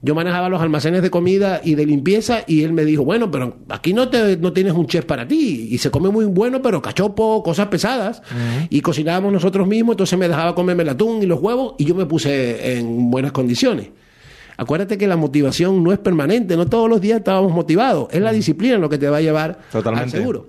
Yo 0.00 0.14
manejaba 0.14 0.48
los 0.48 0.62
almacenes 0.62 1.02
de 1.02 1.10
comida 1.10 1.60
y 1.64 1.74
de 1.74 1.84
limpieza 1.84 2.44
y 2.46 2.62
él 2.62 2.72
me 2.72 2.84
dijo, 2.84 3.04
bueno, 3.04 3.28
pero 3.28 3.56
aquí 3.68 3.92
no, 3.92 4.08
te, 4.08 4.36
no 4.36 4.52
tienes 4.52 4.74
un 4.74 4.86
chef 4.86 5.04
para 5.04 5.26
ti 5.26 5.68
y 5.72 5.78
se 5.78 5.90
come 5.90 6.08
muy 6.10 6.24
bueno, 6.26 6.62
pero 6.62 6.80
cachopo, 6.80 7.42
cosas 7.42 7.66
pesadas. 7.66 8.22
Y 8.70 8.80
cocinábamos 8.80 9.32
nosotros 9.32 9.66
mismos, 9.66 9.94
entonces 9.94 10.16
me 10.16 10.28
dejaba 10.28 10.54
comerme 10.54 10.84
el 10.84 10.90
atún 10.90 11.20
y 11.20 11.26
los 11.26 11.40
huevos 11.40 11.74
y 11.78 11.84
yo 11.84 11.96
me 11.96 12.06
puse 12.06 12.78
en 12.78 13.10
buenas 13.10 13.32
condiciones. 13.32 13.88
Acuérdate 14.58 14.98
que 14.98 15.06
la 15.06 15.16
motivación 15.16 15.84
no 15.84 15.92
es 15.92 16.00
permanente, 16.00 16.56
no 16.56 16.66
todos 16.66 16.90
los 16.90 17.00
días 17.00 17.18
estábamos 17.18 17.52
motivados, 17.52 18.08
es 18.10 18.20
la 18.20 18.32
disciplina 18.32 18.76
lo 18.76 18.88
que 18.88 18.98
te 18.98 19.08
va 19.08 19.18
a 19.18 19.20
llevar 19.20 19.60
al 19.72 20.10
seguro. 20.10 20.48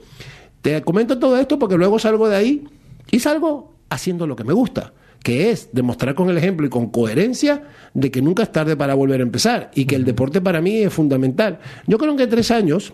Te 0.63 0.81
comento 0.81 1.19
todo 1.19 1.37
esto 1.37 1.59
porque 1.59 1.77
luego 1.77 1.99
salgo 1.99 2.27
de 2.27 2.35
ahí 2.35 2.67
y 3.11 3.19
salgo 3.19 3.75
haciendo 3.87 4.25
lo 4.25 4.35
que 4.35 4.43
me 4.43 4.51
gusta, 4.51 4.93
que 5.21 5.51
es 5.51 5.69
demostrar 5.73 6.15
con 6.15 6.27
el 6.31 6.37
ejemplo 6.39 6.65
y 6.65 6.69
con 6.71 6.89
coherencia 6.89 7.65
de 7.93 8.09
que 8.09 8.23
nunca 8.23 8.41
es 8.41 8.51
tarde 8.51 8.75
para 8.75 8.95
volver 8.95 9.19
a 9.19 9.23
empezar 9.23 9.69
y 9.75 9.85
que 9.85 9.95
el 9.95 10.05
deporte 10.05 10.41
para 10.41 10.59
mí 10.59 10.79
es 10.79 10.91
fundamental. 10.91 11.59
Yo 11.85 11.99
creo 11.99 12.15
que 12.15 12.23
en 12.23 12.29
tres 12.31 12.49
años 12.49 12.93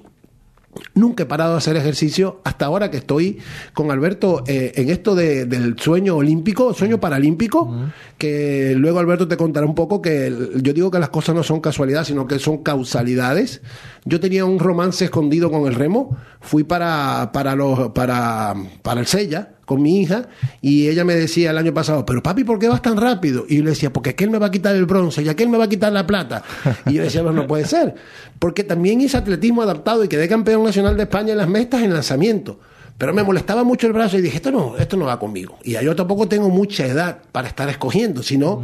Nunca 0.94 1.24
he 1.24 1.25
parado 1.25 1.51
de 1.53 1.58
hacer 1.58 1.75
ejercicio 1.77 2.41
hasta 2.44 2.65
ahora 2.65 2.91
que 2.91 2.98
estoy 2.98 3.39
con 3.74 3.91
Alberto 3.91 4.44
eh, 4.48 4.74
en 4.75 4.89
esto 4.89 5.15
del 5.15 5.77
sueño 5.79 6.15
olímpico, 6.15 6.74
sueño 6.74 7.00
paralímpico, 7.00 7.72
que 8.17 8.74
luego 8.77 9.00
Alberto 9.00 9.27
te 9.27 9.38
contará 9.38 9.65
un 9.65 9.75
poco 9.75 10.02
que 10.02 10.34
yo 10.56 10.73
digo 10.73 10.91
que 10.91 11.00
las 11.00 11.10
cosas 11.10 11.36
no 11.36 11.43
son 11.43 11.62
casualidades, 11.62 12.08
sino 12.08 12.28
que 12.28 12.39
son 12.39 12.60
causalidades. 12.60 13.62
Yo 14.04 14.19
tenía 14.19 14.45
un 14.45 14.60
romance 14.60 15.06
escondido 15.06 15.50
con 15.50 15.67
el 15.67 15.76
remo, 15.76 16.17
fui 16.41 16.63
para, 16.63 17.32
para, 17.34 17.56
los, 17.56 17.89
para, 17.89 18.54
para 18.82 19.00
el 19.02 19.08
Sella 19.08 19.55
con 19.65 19.82
mi 19.82 20.01
hija 20.01 20.28
y 20.62 20.88
ella 20.88 21.04
me 21.04 21.15
decía 21.15 21.51
el 21.51 21.58
año 21.58 21.73
pasado, 21.73 22.06
pero 22.06 22.23
papi, 22.23 22.43
¿por 22.43 22.60
qué 22.60 22.67
vas 22.67 22.82
tan 22.82 22.97
rápido? 22.97 23.45
Y 23.49 23.58
yo 23.58 23.63
le 23.63 23.71
decía, 23.71 23.91
porque 23.91 24.12
aquel 24.12 24.30
me 24.30 24.38
va 24.38 24.47
a 24.47 24.51
quitar 24.51 24.75
el 24.75 24.86
bronce 24.86 25.23
y 25.23 25.30
aquel 25.30 25.49
me 25.49 25.58
va 25.58 25.65
a 25.65 25.69
quitar 25.69 25.91
la 25.91 26.06
plata. 26.06 26.43
Y 26.86 26.93
yo 26.93 27.04
decía, 27.04 27.23
pues 27.23 27.36
no 27.36 27.47
puede 27.47 27.65
ser, 27.65 27.95
porque 28.39 28.63
también 28.63 29.01
hice 29.01 29.17
atletismo 29.17 29.62
adaptado 29.62 30.04
y 30.04 30.08
quedé 30.08 30.28
campeón 30.28 30.63
nacional 30.63 30.95
de 30.95 31.04
España 31.04 31.32
en 31.32 31.39
las 31.39 31.49
mestas 31.49 31.82
en 31.82 31.93
lanzamiento. 31.93 32.60
Pero 32.97 33.13
me 33.13 33.23
molestaba 33.23 33.63
mucho 33.63 33.88
el 33.88 33.93
brazo 33.93 34.17
y 34.17 34.21
dije, 34.21 34.38
esto 34.38 34.51
no, 34.51 34.78
esto 34.78 34.95
no 34.95 35.06
va 35.06 35.19
conmigo. 35.19 35.58
Y 35.63 35.73
yo 35.73 35.95
tampoco 35.95 36.28
tengo 36.30 36.49
mucha 36.49 36.86
edad 36.86 37.19
para 37.32 37.47
estar 37.47 37.67
escogiendo, 37.67 38.23
sino 38.23 38.62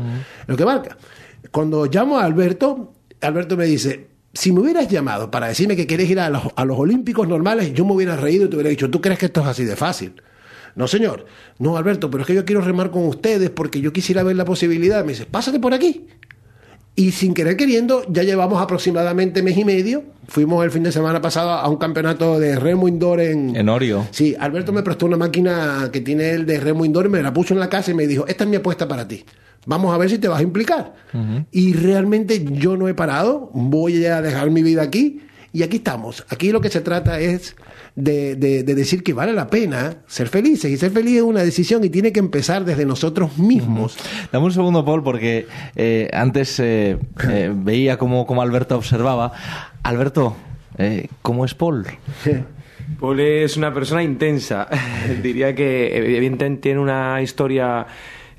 lo 0.47 0.55
que 0.55 0.63
marca. 0.63 0.97
Cuando 1.51 1.85
llamo 1.85 2.17
a 2.17 2.23
Alberto, 2.23 2.93
Alberto 3.19 3.57
me 3.57 3.65
dice, 3.65 4.07
si 4.33 4.53
me 4.53 4.61
hubieras 4.61 4.87
llamado 4.87 5.29
para 5.29 5.47
decirme 5.47 5.75
que 5.75 5.85
quieres 5.85 6.09
ir 6.09 6.19
a 6.19 6.29
los, 6.29 6.43
a 6.55 6.63
los 6.63 6.79
Olímpicos 6.79 7.27
normales, 7.27 7.73
yo 7.73 7.83
me 7.83 7.91
hubiera 7.91 8.15
reído 8.15 8.45
y 8.45 8.49
te 8.49 8.55
hubiera 8.55 8.69
dicho, 8.69 8.89
¿tú 8.89 9.01
crees 9.01 9.19
que 9.19 9.25
esto 9.25 9.41
es 9.41 9.47
así 9.47 9.65
de 9.65 9.75
fácil? 9.75 10.13
No, 10.75 10.88
señor. 10.88 11.25
No, 11.60 11.77
Alberto, 11.77 12.10
pero 12.10 12.21
es 12.21 12.27
que 12.27 12.36
yo 12.36 12.45
quiero 12.45 12.62
remar 12.62 12.91
con 12.91 13.05
ustedes 13.05 13.49
porque 13.49 13.81
yo 13.81 13.93
quisiera 13.93 14.23
ver 14.23 14.36
la 14.36 14.45
posibilidad. 14.45 15.03
Me 15.03 15.13
dice, 15.13 15.25
pásate 15.25 15.60
por 15.60 15.73
aquí. 15.73 16.07
Y 16.95 17.12
sin 17.12 17.34
querer 17.34 17.55
queriendo, 17.55 18.03
ya 18.10 18.23
llevamos 18.23 18.62
aproximadamente 18.62 19.41
mes 19.41 19.57
y 19.57 19.63
medio. 19.63 20.03
Fuimos 20.27 20.63
el 20.65 20.71
fin 20.71 20.84
de 20.84 20.91
semana 20.91 21.21
pasado 21.21 21.51
a 21.51 21.67
un 21.69 21.77
campeonato 21.77 22.39
de 22.39 22.57
remo 22.57 22.88
indoor 22.88 23.21
en... 23.21 23.55
En 23.55 23.69
Orio. 23.69 24.07
Sí, 24.12 24.36
Alberto 24.38 24.73
me 24.73 24.84
prestó 24.84 25.05
una 25.05 25.17
máquina 25.17 25.89
que 25.91 26.01
tiene 26.01 26.31
él 26.31 26.45
de 26.45 26.60
remo 26.60 26.84
indoor 26.84 27.05
y 27.05 27.10
me 27.10 27.21
la 27.21 27.34
puso 27.34 27.53
en 27.53 27.62
la 27.62 27.69
casa 27.69 27.91
y 27.91 27.93
me 27.93 28.07
dijo, 28.07 28.27
esta 28.27 28.43
es 28.43 28.49
mi 28.49 28.57
apuesta 28.57 28.88
para 28.88 29.07
ti. 29.07 29.23
Vamos 29.65 29.93
a 29.93 29.97
ver 29.97 30.10
si 30.10 30.17
te 30.17 30.27
vas 30.27 30.39
a 30.39 30.43
implicar. 30.43 30.93
Y 31.51 31.73
realmente 31.73 32.43
yo 32.43 32.77
no 32.77 32.88
he 32.88 32.93
parado, 32.93 33.51
voy 33.53 34.05
a 34.05 34.21
dejar 34.21 34.49
mi 34.51 34.63
vida 34.63 34.81
aquí 34.81 35.21
y 35.53 35.63
aquí 35.63 35.77
estamos. 35.77 36.25
Aquí 36.29 36.51
lo 36.51 36.61
que 36.61 36.69
se 36.69 36.81
trata 36.81 37.19
es 37.19 37.55
de, 37.95 38.35
decir 38.35 39.03
que 39.03 39.13
vale 39.13 39.33
la 39.33 39.47
pena 39.47 39.97
ser 40.07 40.27
felices. 40.27 40.71
Y 40.71 40.77
ser 40.77 40.91
feliz 40.91 41.17
es 41.17 41.23
una 41.23 41.43
decisión 41.43 41.83
y 41.83 41.89
tiene 41.89 42.11
que 42.11 42.19
empezar 42.19 42.63
desde 42.63 42.85
nosotros 42.85 43.37
mismos. 43.37 43.97
Dame 44.31 44.45
un 44.45 44.51
segundo, 44.51 44.85
Paul, 44.85 45.03
porque 45.03 45.47
eh, 45.75 46.09
antes 46.13 46.59
eh, 46.59 46.97
eh, 47.29 47.51
veía 47.55 47.97
cómo, 47.97 48.41
Alberto 48.41 48.77
observaba. 48.77 49.33
Alberto, 49.83 50.35
¿cómo 51.21 51.45
es 51.45 51.53
Paul? 51.53 51.85
Paul 52.99 53.19
es 53.19 53.57
una 53.57 53.73
persona 53.73 54.03
intensa. 54.03 54.67
Diría 55.23 55.55
que 55.55 55.97
evidentemente 55.97 56.61
tiene 56.61 56.79
una 56.79 57.21
historia 57.21 57.87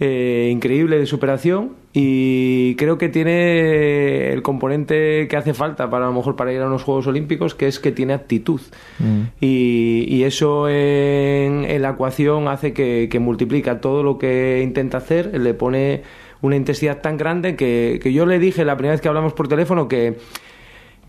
eh, 0.01 0.49
increíble 0.51 0.99
de 0.99 1.07
superación 1.07 1.82
y 1.95 2.75
creo 2.77 2.97
que 2.97 3.11
tiene 3.11 4.33
el 4.33 4.43
componente 4.43 5.29
que 5.29 5.37
hace 5.37 5.53
falta 5.53 5.91
para 5.91 6.07
a 6.07 6.09
lo 6.09 6.15
mejor 6.15 6.37
para 6.37 6.53
ir 6.53 6.61
a 6.61 6.67
unos 6.67 6.85
Juegos 6.85 7.07
Olímpicos, 7.07 7.55
que 7.55 7.69
es 7.69 7.79
que 7.79 7.93
tiene 7.93 8.15
actitud. 8.15 8.61
Mm. 8.99 9.23
Y, 9.41 10.23
eso 10.23 10.69
en, 10.69 11.83
la 11.83 11.91
ecuación 11.91 12.49
hace 12.49 12.73
que, 12.73 13.09
que 13.11 13.19
multiplica 13.19 13.81
todo 13.81 14.03
lo 14.03 14.19
que 14.19 14.61
intenta 14.63 14.99
hacer, 14.99 15.39
le 15.39 15.53
pone 15.53 16.03
una 16.41 16.57
intensidad 16.57 17.01
tan 17.01 17.17
grande 17.17 17.57
que, 17.57 18.01
que 18.03 18.13
yo 18.13 18.25
le 18.25 18.39
dije 18.39 18.65
la 18.65 18.77
primera 18.77 18.93
vez 18.93 19.01
que 19.01 19.09
hablamos 19.09 19.33
por 19.33 19.49
teléfono 19.49 19.89
que 19.89 20.17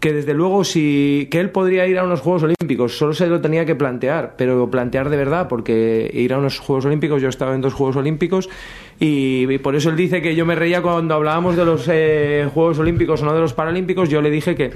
que 0.03 0.11
desde 0.11 0.33
luego 0.33 0.65
si 0.65 1.29
que 1.31 1.39
él 1.39 1.49
podría 1.49 1.87
ir 1.87 1.97
a 1.97 2.03
unos 2.03 2.19
Juegos 2.19 2.43
Olímpicos, 2.43 2.97
solo 2.97 3.13
se 3.13 3.25
lo 3.27 3.39
tenía 3.39 3.65
que 3.65 3.73
plantear, 3.73 4.33
pero 4.37 4.69
plantear 4.69 5.09
de 5.09 5.15
verdad, 5.15 5.47
porque 5.47 6.11
ir 6.13 6.33
a 6.33 6.39
unos 6.39 6.59
Juegos 6.59 6.83
Olímpicos, 6.83 7.21
yo 7.21 7.29
estaba 7.29 7.55
en 7.55 7.61
dos 7.61 7.73
Juegos 7.73 7.95
Olímpicos 7.95 8.49
y, 8.99 9.57
por 9.59 9.77
eso 9.77 9.89
él 9.89 9.95
dice 9.95 10.21
que 10.21 10.35
yo 10.35 10.45
me 10.45 10.55
reía 10.55 10.81
cuando 10.81 11.13
hablábamos 11.13 11.55
de 11.55 11.63
los 11.63 11.87
eh, 11.89 12.49
Juegos 12.53 12.79
Olímpicos 12.79 13.21
o 13.21 13.25
no 13.25 13.33
de 13.33 13.39
los 13.39 13.53
Paralímpicos, 13.53 14.09
yo 14.09 14.21
le 14.21 14.29
dije 14.29 14.55
que 14.55 14.71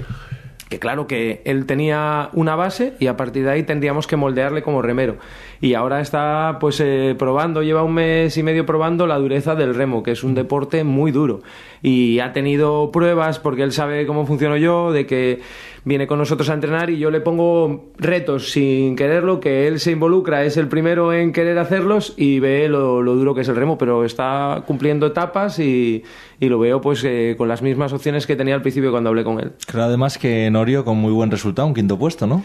que 0.68 0.78
claro 0.78 1.06
que 1.06 1.40
él 1.44 1.66
tenía 1.66 2.30
una 2.34 2.54
base 2.54 2.94
y 2.98 3.06
a 3.06 3.16
partir 3.16 3.44
de 3.44 3.50
ahí 3.50 3.62
tendríamos 3.62 4.06
que 4.06 4.16
moldearle 4.16 4.62
como 4.62 4.82
remero. 4.82 5.16
Y 5.60 5.74
ahora 5.74 6.00
está 6.00 6.58
pues 6.60 6.80
eh, 6.80 7.16
probando, 7.18 7.62
lleva 7.62 7.82
un 7.82 7.94
mes 7.94 8.36
y 8.36 8.42
medio 8.42 8.66
probando 8.66 9.06
la 9.06 9.16
dureza 9.16 9.54
del 9.54 9.74
remo, 9.74 10.02
que 10.02 10.12
es 10.12 10.22
un 10.22 10.34
deporte 10.34 10.84
muy 10.84 11.10
duro. 11.10 11.40
Y 11.82 12.20
ha 12.20 12.32
tenido 12.32 12.92
pruebas 12.92 13.38
porque 13.38 13.62
él 13.62 13.72
sabe 13.72 14.06
cómo 14.06 14.26
funciono 14.26 14.56
yo, 14.56 14.92
de 14.92 15.06
que 15.06 15.40
viene 15.84 16.06
con 16.06 16.18
nosotros 16.18 16.48
a 16.50 16.54
entrenar 16.54 16.90
y 16.90 16.98
yo 16.98 17.10
le 17.10 17.20
pongo 17.20 17.90
retos 17.98 18.50
sin 18.50 18.96
quererlo, 18.96 19.40
que 19.40 19.66
él 19.66 19.80
se 19.80 19.92
involucra, 19.92 20.44
es 20.44 20.56
el 20.56 20.68
primero 20.68 21.12
en 21.12 21.32
querer 21.32 21.58
hacerlos 21.58 22.14
y 22.16 22.40
ve 22.40 22.68
lo, 22.68 23.02
duro 23.02 23.34
que 23.34 23.42
es 23.42 23.48
el 23.48 23.56
remo, 23.56 23.78
pero 23.78 24.04
está 24.04 24.62
cumpliendo 24.66 25.06
etapas 25.06 25.58
y, 25.58 26.02
lo 26.40 26.58
veo 26.58 26.80
pues 26.80 27.04
eh, 27.04 27.34
con 27.36 27.48
las 27.48 27.62
mismas 27.62 27.92
opciones 27.92 28.26
que 28.26 28.36
tenía 28.36 28.54
al 28.54 28.62
principio 28.62 28.90
cuando 28.90 29.10
hablé 29.10 29.24
con 29.24 29.38
él. 29.40 29.52
Creo 29.66 29.84
además 29.84 30.18
que 30.18 30.50
Norio 30.50 30.84
con 30.84 30.96
muy 30.96 31.12
buen 31.12 31.30
resultado, 31.30 31.68
un 31.68 31.74
quinto 31.74 31.98
puesto, 31.98 32.26
¿no? 32.26 32.42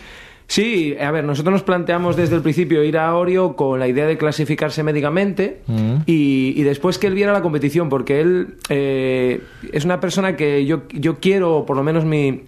Sí, 0.47 0.95
a 0.99 1.09
ver, 1.11 1.23
nosotros 1.23 1.53
nos 1.53 1.63
planteamos 1.63 2.15
desde 2.15 2.35
el 2.35 2.41
principio 2.41 2.83
ir 2.83 2.97
a 2.97 3.15
Orio 3.15 3.55
con 3.55 3.79
la 3.79 3.87
idea 3.87 4.05
de 4.05 4.17
clasificarse 4.17 4.83
médicamente 4.83 5.61
mm. 5.67 6.01
y, 6.05 6.61
después 6.63 6.97
que 6.97 7.07
él 7.07 7.13
viera 7.13 7.33
la 7.33 7.41
competición, 7.41 7.89
porque 7.89 8.21
él 8.21 8.55
eh, 8.69 9.41
es 9.71 9.85
una 9.85 9.99
persona 9.99 10.35
que 10.35 10.65
yo, 10.65 10.83
yo 10.91 11.19
quiero, 11.19 11.65
por 11.65 11.77
lo 11.77 11.83
menos 11.83 12.05
mi, 12.05 12.43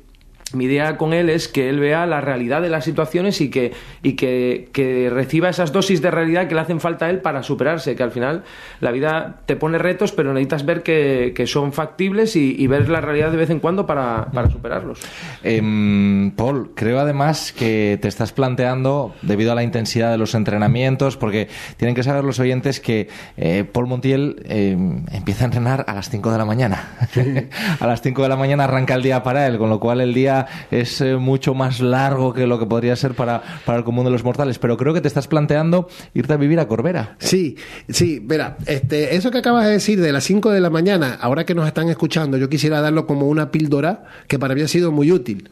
mi 0.56 0.66
idea 0.66 0.98
con 0.98 1.14
él 1.14 1.30
es 1.30 1.48
que 1.48 1.70
él 1.70 1.80
vea 1.80 2.06
la 2.06 2.22
realidad 2.22 2.62
de 2.62 2.70
las 2.70 2.86
situaciones 2.86 3.42
y 3.42 3.50
que, 3.50 3.74
y 4.02 4.14
que, 4.14 4.70
que, 4.72 5.10
reciba 5.10 5.50
esas 5.50 5.72
dosis 5.72 6.02
de 6.02 6.12
realidad 6.12 6.48
que 6.48 6.56
le 6.56 6.62
hacen 6.62 6.80
falta 6.80 7.06
a 7.06 7.10
él 7.10 7.20
para 7.20 7.44
superarse, 7.44 7.96
que 7.96 8.04
al 8.04 8.12
final 8.12 8.44
la 8.80 8.92
vida 8.92 9.42
te 9.46 9.56
pone 9.56 9.78
retos, 9.78 10.12
pero 10.12 10.34
necesitas 10.34 10.66
ver 10.66 10.84
que, 10.84 11.34
que 11.36 11.48
son 11.48 11.74
factibles 11.74 12.36
y, 12.36 12.66
ver 12.66 12.90
la 12.90 13.00
realidad 13.00 13.30
de 13.32 13.38
vez 13.38 13.50
en 13.52 13.60
cuando 13.60 13.86
para, 13.86 14.26
para 14.32 14.50
superarlos. 14.50 15.00
Em, 15.44 16.32
Paul, 16.32 16.72
creo 16.74 17.00
además 17.00 17.54
que 17.54 18.00
te 18.02 18.08
estás 18.08 18.32
planteando, 18.32 19.14
debido 19.22 19.52
a 19.52 19.56
la 19.56 19.64
intensidad 19.64 20.12
de 20.12 20.18
los 20.18 20.34
entrenamientos, 20.34 21.16
porque 21.16 21.48
tienen 21.78 21.96
que 21.96 22.02
saber 22.02 22.24
los 22.24 22.40
oyentes 22.40 22.80
que 22.80 23.08
eh, 23.38 23.66
Paul 23.72 23.88
Montiel 23.88 24.42
em, 24.46 25.06
empieza 25.12 25.44
a 25.44 25.46
entrenar 25.46 25.86
a 25.88 25.94
las 25.94 26.10
5 26.10 26.32
de 26.32 26.38
la 26.38 26.46
mañana. 26.46 26.90
a 27.80 27.88
las 27.88 28.02
5 28.02 28.24
de 28.24 28.30
la 28.30 28.36
mañana 28.36 28.64
arranca 28.64 28.96
el 28.96 29.04
día 29.04 29.22
para 29.24 29.46
él, 29.48 29.58
con 29.58 29.70
lo 29.70 29.80
cual 29.80 30.02
el 30.02 30.14
día 30.14 30.45
es 30.72 31.02
eh, 31.02 31.16
mucho 31.16 31.54
más 31.54 31.80
largo 31.80 32.34
que 32.34 32.48
lo 32.48 32.60
que 32.60 32.66
podría 32.66 32.96
ser 32.96 33.14
para, 33.14 33.42
para 33.66 33.80
el 33.80 33.84
común 33.84 34.06
de 34.06 34.12
los 34.12 34.24
mortales. 34.24 34.60
Pero 34.60 34.78
creo 34.78 34.94
que 34.94 35.02
te 35.02 35.08
estás 35.08 35.28
planteando 35.28 35.88
irte 36.14 36.34
a 36.34 36.38
vivir 36.38 36.60
a 36.60 36.68
Corbera. 36.68 37.16
Sí, 37.20 37.58
sí, 37.90 38.20
verá, 38.24 38.58
este, 38.66 39.16
eso 39.16 39.32
que 39.32 39.40
acabas 39.40 39.66
de 39.66 39.72
decir 39.72 40.02
de 40.02 40.12
las 40.12 40.24
5 40.24 40.52
de 40.52 40.60
la 40.60 40.70
mañana, 40.70 41.18
ahora 41.22 41.46
que 41.46 41.56
nos 41.56 41.68
están 41.68 41.90
escuchando, 41.90 42.38
yo 42.38 42.50
quisiera 42.50 42.82
darlo 42.82 43.06
como 43.06 43.28
una 43.28 43.52
píldora 43.52 44.06
que 44.28 44.40
para 44.40 44.56
mí 44.56 44.62
ha 44.62 44.68
sido 44.68 44.92
muy 44.92 45.12
útil. 45.12 45.50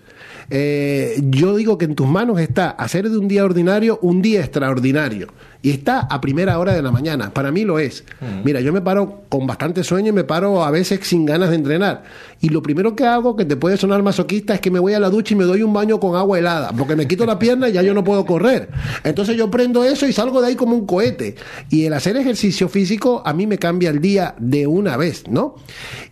Eh, 0.49 1.21
yo 1.23 1.55
digo 1.55 1.77
que 1.77 1.85
en 1.85 1.95
tus 1.95 2.07
manos 2.07 2.39
está 2.39 2.69
hacer 2.69 3.09
de 3.09 3.17
un 3.17 3.27
día 3.27 3.45
ordinario 3.45 3.97
un 4.01 4.21
día 4.21 4.41
extraordinario 4.41 5.29
y 5.63 5.71
está 5.71 6.01
a 6.01 6.19
primera 6.19 6.59
hora 6.59 6.73
de 6.73 6.81
la 6.81 6.91
mañana. 6.91 7.33
Para 7.33 7.49
mí 7.49 7.63
lo 7.63 7.79
es. 7.79 8.03
Mira, 8.43 8.59
yo 8.59 8.73
me 8.73 8.81
paro 8.81 9.23
con 9.29 9.47
bastante 9.47 9.83
sueño 9.83 10.09
y 10.09 10.11
me 10.11 10.25
paro 10.25 10.63
a 10.63 10.69
veces 10.71 10.99
sin 11.03 11.25
ganas 11.25 11.49
de 11.49 11.55
entrenar. 11.55 12.03
Y 12.41 12.49
lo 12.49 12.61
primero 12.61 12.97
que 12.97 13.05
hago, 13.05 13.37
que 13.37 13.45
te 13.45 13.55
puede 13.55 13.77
sonar 13.77 14.03
masoquista, 14.03 14.53
es 14.53 14.59
que 14.59 14.69
me 14.69 14.79
voy 14.79 14.93
a 14.93 14.99
la 14.99 15.09
ducha 15.09 15.33
y 15.33 15.37
me 15.37 15.45
doy 15.45 15.63
un 15.63 15.71
baño 15.71 16.01
con 16.01 16.17
agua 16.17 16.37
helada, 16.37 16.73
porque 16.77 16.97
me 16.97 17.07
quito 17.07 17.25
la 17.25 17.39
pierna 17.39 17.69
y 17.69 17.71
ya 17.71 17.81
yo 17.81 17.93
no 17.93 18.03
puedo 18.03 18.25
correr. 18.25 18.69
Entonces 19.05 19.37
yo 19.37 19.49
prendo 19.49 19.85
eso 19.85 20.05
y 20.05 20.11
salgo 20.11 20.41
de 20.41 20.47
ahí 20.47 20.55
como 20.55 20.75
un 20.75 20.85
cohete. 20.85 21.35
Y 21.69 21.85
el 21.85 21.93
hacer 21.93 22.17
ejercicio 22.17 22.67
físico 22.67 23.23
a 23.25 23.31
mí 23.33 23.47
me 23.47 23.57
cambia 23.57 23.89
el 23.89 24.01
día 24.01 24.35
de 24.39 24.67
una 24.67 24.97
vez, 24.97 25.29
¿no? 25.29 25.55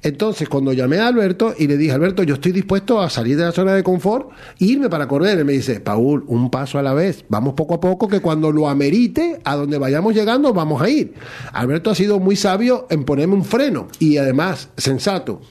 Entonces 0.01 0.47
cuando 0.47 0.71
llamé 0.71 0.99
a 0.99 1.07
Alberto 1.07 1.53
y 1.57 1.67
le 1.67 1.75
dije, 1.75 1.91
Alberto, 1.91 2.23
yo 2.23 2.35
estoy 2.35 2.53
dispuesto 2.53 3.01
a 3.01 3.09
salir 3.09 3.35
de 3.35 3.43
la 3.43 3.51
zona 3.51 3.73
de 3.73 3.83
confort 3.83 4.29
e 4.61 4.65
irme 4.65 4.89
para 4.89 5.09
correr. 5.09 5.37
Él 5.37 5.43
me 5.43 5.51
dice, 5.51 5.81
Paul, 5.81 6.23
un 6.27 6.49
paso 6.49 6.79
a 6.79 6.81
la 6.81 6.93
vez, 6.93 7.25
vamos 7.27 7.53
poco 7.55 7.73
a 7.73 7.81
poco, 7.81 8.07
que 8.07 8.21
cuando 8.21 8.53
lo 8.53 8.69
amerite, 8.69 9.40
a 9.43 9.55
donde 9.55 9.77
vayamos 9.77 10.13
llegando 10.13 10.53
vamos 10.53 10.81
a 10.81 10.89
ir. 10.89 11.13
Alberto 11.53 11.89
ha 11.89 11.95
sido 11.95 12.19
muy 12.19 12.35
sabio 12.35 12.87
en 12.89 13.03
ponerme 13.03 13.35
un 13.35 13.45
freno 13.45 13.87
y 13.99 14.17
además 14.17 14.69
sensato. 14.77 15.41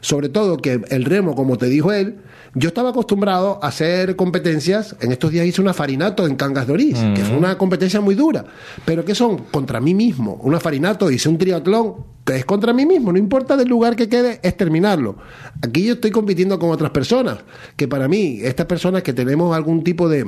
Sobre 0.00 0.28
todo 0.28 0.58
que 0.58 0.80
el 0.88 1.04
remo, 1.04 1.34
como 1.34 1.56
te 1.56 1.66
dijo 1.66 1.92
él, 1.92 2.18
yo 2.54 2.68
estaba 2.68 2.90
acostumbrado 2.90 3.58
a 3.62 3.68
hacer 3.68 4.14
competencias. 4.16 4.96
En 5.00 5.10
estos 5.10 5.30
días 5.30 5.46
hice 5.46 5.62
una 5.62 5.72
farinato 5.72 6.26
en 6.26 6.36
Cangas 6.36 6.66
de 6.66 6.72
Orís, 6.74 6.98
que 7.14 7.24
fue 7.24 7.36
una 7.36 7.56
competencia 7.56 8.00
muy 8.00 8.14
dura. 8.14 8.44
Pero 8.84 9.04
que 9.04 9.14
son 9.14 9.38
contra 9.50 9.80
mí 9.80 9.94
mismo. 9.94 10.38
Una 10.42 10.60
farinato, 10.60 11.10
hice 11.10 11.28
un 11.28 11.38
triatlón 11.38 11.94
que 12.24 12.36
es 12.36 12.44
contra 12.44 12.72
mí 12.74 12.84
mismo. 12.84 13.10
No 13.12 13.18
importa 13.18 13.56
del 13.56 13.68
lugar 13.68 13.96
que 13.96 14.08
quede, 14.08 14.38
es 14.42 14.56
terminarlo. 14.56 15.16
Aquí 15.62 15.84
yo 15.84 15.94
estoy 15.94 16.10
compitiendo 16.10 16.58
con 16.58 16.70
otras 16.70 16.90
personas. 16.90 17.38
Que 17.76 17.88
para 17.88 18.06
mí, 18.06 18.40
estas 18.42 18.66
personas 18.66 19.02
que 19.02 19.14
tenemos 19.14 19.56
algún 19.56 19.82
tipo 19.82 20.08
de 20.08 20.26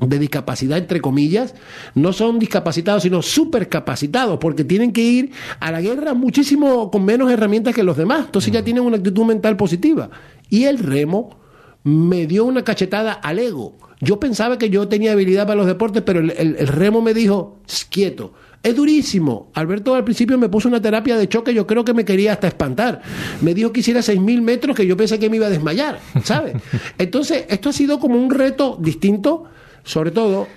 de 0.00 0.18
discapacidad, 0.18 0.78
entre 0.78 1.00
comillas, 1.00 1.54
no 1.94 2.12
son 2.12 2.38
discapacitados, 2.38 3.02
sino 3.02 3.22
supercapacitados, 3.22 4.38
porque 4.38 4.64
tienen 4.64 4.92
que 4.92 5.02
ir 5.02 5.32
a 5.60 5.70
la 5.70 5.80
guerra 5.80 6.14
muchísimo 6.14 6.90
con 6.90 7.04
menos 7.04 7.30
herramientas 7.30 7.74
que 7.74 7.82
los 7.82 7.96
demás. 7.96 8.26
Entonces 8.26 8.52
ya 8.52 8.62
tienen 8.62 8.82
una 8.82 8.98
actitud 8.98 9.24
mental 9.24 9.56
positiva. 9.56 10.10
Y 10.50 10.64
el 10.64 10.78
remo 10.78 11.38
me 11.84 12.26
dio 12.26 12.44
una 12.44 12.62
cachetada 12.62 13.12
al 13.12 13.38
ego. 13.38 13.78
Yo 14.00 14.20
pensaba 14.20 14.58
que 14.58 14.68
yo 14.68 14.88
tenía 14.88 15.12
habilidad 15.12 15.46
para 15.46 15.56
los 15.56 15.66
deportes, 15.66 16.02
pero 16.04 16.20
el, 16.20 16.66
remo 16.66 17.00
me 17.00 17.14
dijo, 17.14 17.60
quieto. 17.88 18.34
Es 18.62 18.74
durísimo. 18.74 19.50
Alberto 19.54 19.94
al 19.94 20.04
principio 20.04 20.36
me 20.36 20.48
puso 20.48 20.68
una 20.68 20.82
terapia 20.82 21.16
de 21.16 21.28
choque, 21.28 21.54
yo 21.54 21.66
creo 21.66 21.84
que 21.84 21.94
me 21.94 22.04
quería 22.04 22.32
hasta 22.32 22.48
espantar. 22.48 23.00
Me 23.40 23.54
dijo 23.54 23.72
que 23.72 23.80
hiciera 23.80 24.00
6.000 24.00 24.42
metros, 24.42 24.76
que 24.76 24.86
yo 24.86 24.96
pensé 24.96 25.18
que 25.18 25.30
me 25.30 25.36
iba 25.36 25.46
a 25.46 25.50
desmayar, 25.50 26.00
¿sabes? 26.24 26.56
Entonces, 26.98 27.44
esto 27.48 27.68
ha 27.68 27.72
sido 27.72 28.00
como 28.00 28.18
un 28.18 28.30
reto 28.30 28.76
distinto 28.80 29.44
sobre 29.86 30.10
todo, 30.10 30.48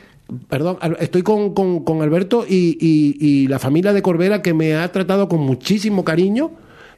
perdón, 0.49 0.79
estoy 0.99 1.21
con, 1.21 1.53
con, 1.53 2.01
Alberto 2.01 2.45
y, 2.49 2.77
y, 2.81 3.47
la 3.47 3.59
familia 3.59 3.93
de 3.93 4.01
Corbera 4.01 4.41
que 4.41 4.53
me 4.53 4.75
ha 4.75 4.91
tratado 4.91 5.29
con 5.29 5.39
muchísimo 5.39 6.03
cariño 6.03 6.51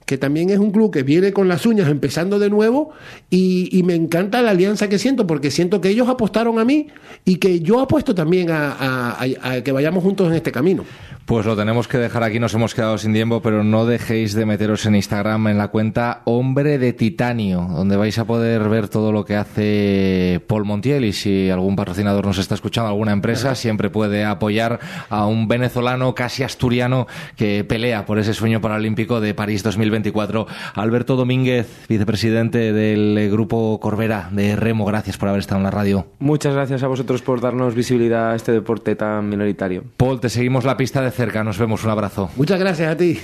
que 0.06 0.18
también 0.18 0.50
es 0.50 0.60
un 0.60 0.72
club 0.72 0.92
que 0.92 1.04
viene 1.04 1.32
con 1.32 1.48
las 1.48 1.66
uñas 1.66 1.90
empezando 1.90 2.40
de 2.40 2.50
nuevo 2.50 2.92
y, 3.30 3.82
me 3.82 3.96
encanta 3.96 4.42
la 4.44 4.52
alianza 4.52 4.90
que 4.90 5.00
siento 5.00 5.26
porque 5.26 5.50
siento 5.50 5.82
que 5.82 5.90
ellos 5.90 6.08
apostaron 6.08 6.60
a 6.60 6.66
mí 6.66 6.88
y 7.26 7.38
que 7.38 7.62
yo 7.62 7.80
apuesto 7.80 8.14
también 8.14 8.50
a 8.52 9.18
que 9.64 9.72
vayamos 9.72 10.04
juntos 10.04 10.28
en 10.28 10.36
este 10.36 10.52
camino. 10.52 10.84
Pues 11.32 11.46
lo 11.46 11.56
tenemos 11.56 11.88
que 11.88 11.98
dejar 11.98 12.24
aquí, 12.24 12.40
nos 12.40 12.54
hemos 12.56 12.76
quedado 12.76 12.98
sin 12.98 13.14
tiempo, 13.14 13.42
pero 13.42 13.64
no 13.64 13.86
dejéis 13.86 14.34
de 14.34 14.46
meteros 14.46 14.86
en 14.86 14.96
Instagram 14.96 15.48
en 15.48 15.58
la 15.58 15.70
cuenta 15.70 16.24
Hombre 16.26 16.78
de 16.78 16.92
Titanio, 16.92 17.70
donde 17.72 17.96
vais 17.96 18.18
a 18.20 18.26
poder 18.26 18.68
ver 18.68 18.90
todo 18.90 19.14
lo 19.14 19.24
que 19.24 19.38
hace 19.38 20.42
Paul 20.48 20.66
Montiel 20.66 21.06
y 21.06 21.14
si 21.14 21.50
algún 21.50 21.78
patrocinador 21.78 22.26
nos 22.26 22.38
está 22.38 22.56
escuchando, 22.56 22.90
alguna 22.90 23.14
empresa, 23.14 23.56
siempre 23.56 23.90
puede 23.90 24.26
apoyar 24.26 24.80
a 25.10 25.26
un 25.26 25.48
venezolano 25.48 26.14
casi 26.16 26.44
asturiano 26.44 27.08
que 27.38 27.64
pelea 27.64 28.06
por 28.06 28.20
ese 28.20 28.34
sueño 28.34 28.60
paralímpico 28.60 29.22
de 29.22 29.34
París 29.34 29.64
2024. 29.92 30.48
Alberto 30.76 31.16
Domínguez, 31.16 31.68
vicepresidente 31.88 32.74
del 32.74 33.30
Grupo 33.30 33.80
Corbera 33.80 34.30
de 34.32 34.56
Remo, 34.56 34.86
gracias 34.86 35.18
por 35.18 35.30
haber 35.30 35.40
estado 35.40 35.60
en 35.60 35.64
la 35.66 35.72
radio. 35.72 36.08
Muchas 36.20 36.54
gracias 36.54 36.84
a 36.84 36.88
vosotros 36.88 37.22
por 37.22 37.42
darnos 37.42 37.76
visibilidad 37.76 38.32
a 38.32 38.36
este 38.36 38.52
deporte 38.52 38.96
tan 38.96 39.30
minoritario. 39.30 39.84
Paul, 39.98 40.20
te 40.20 40.30
seguimos 40.30 40.64
la 40.64 40.78
pista 40.78 41.02
de 41.02 41.12
cerca. 41.12 41.44
Nos 41.44 41.58
vemos. 41.58 41.84
Un 41.84 41.92
abrazo. 41.92 42.30
Muchas 42.36 42.60
gracias 42.60 42.92
a 42.92 42.98
ti. 42.98 43.20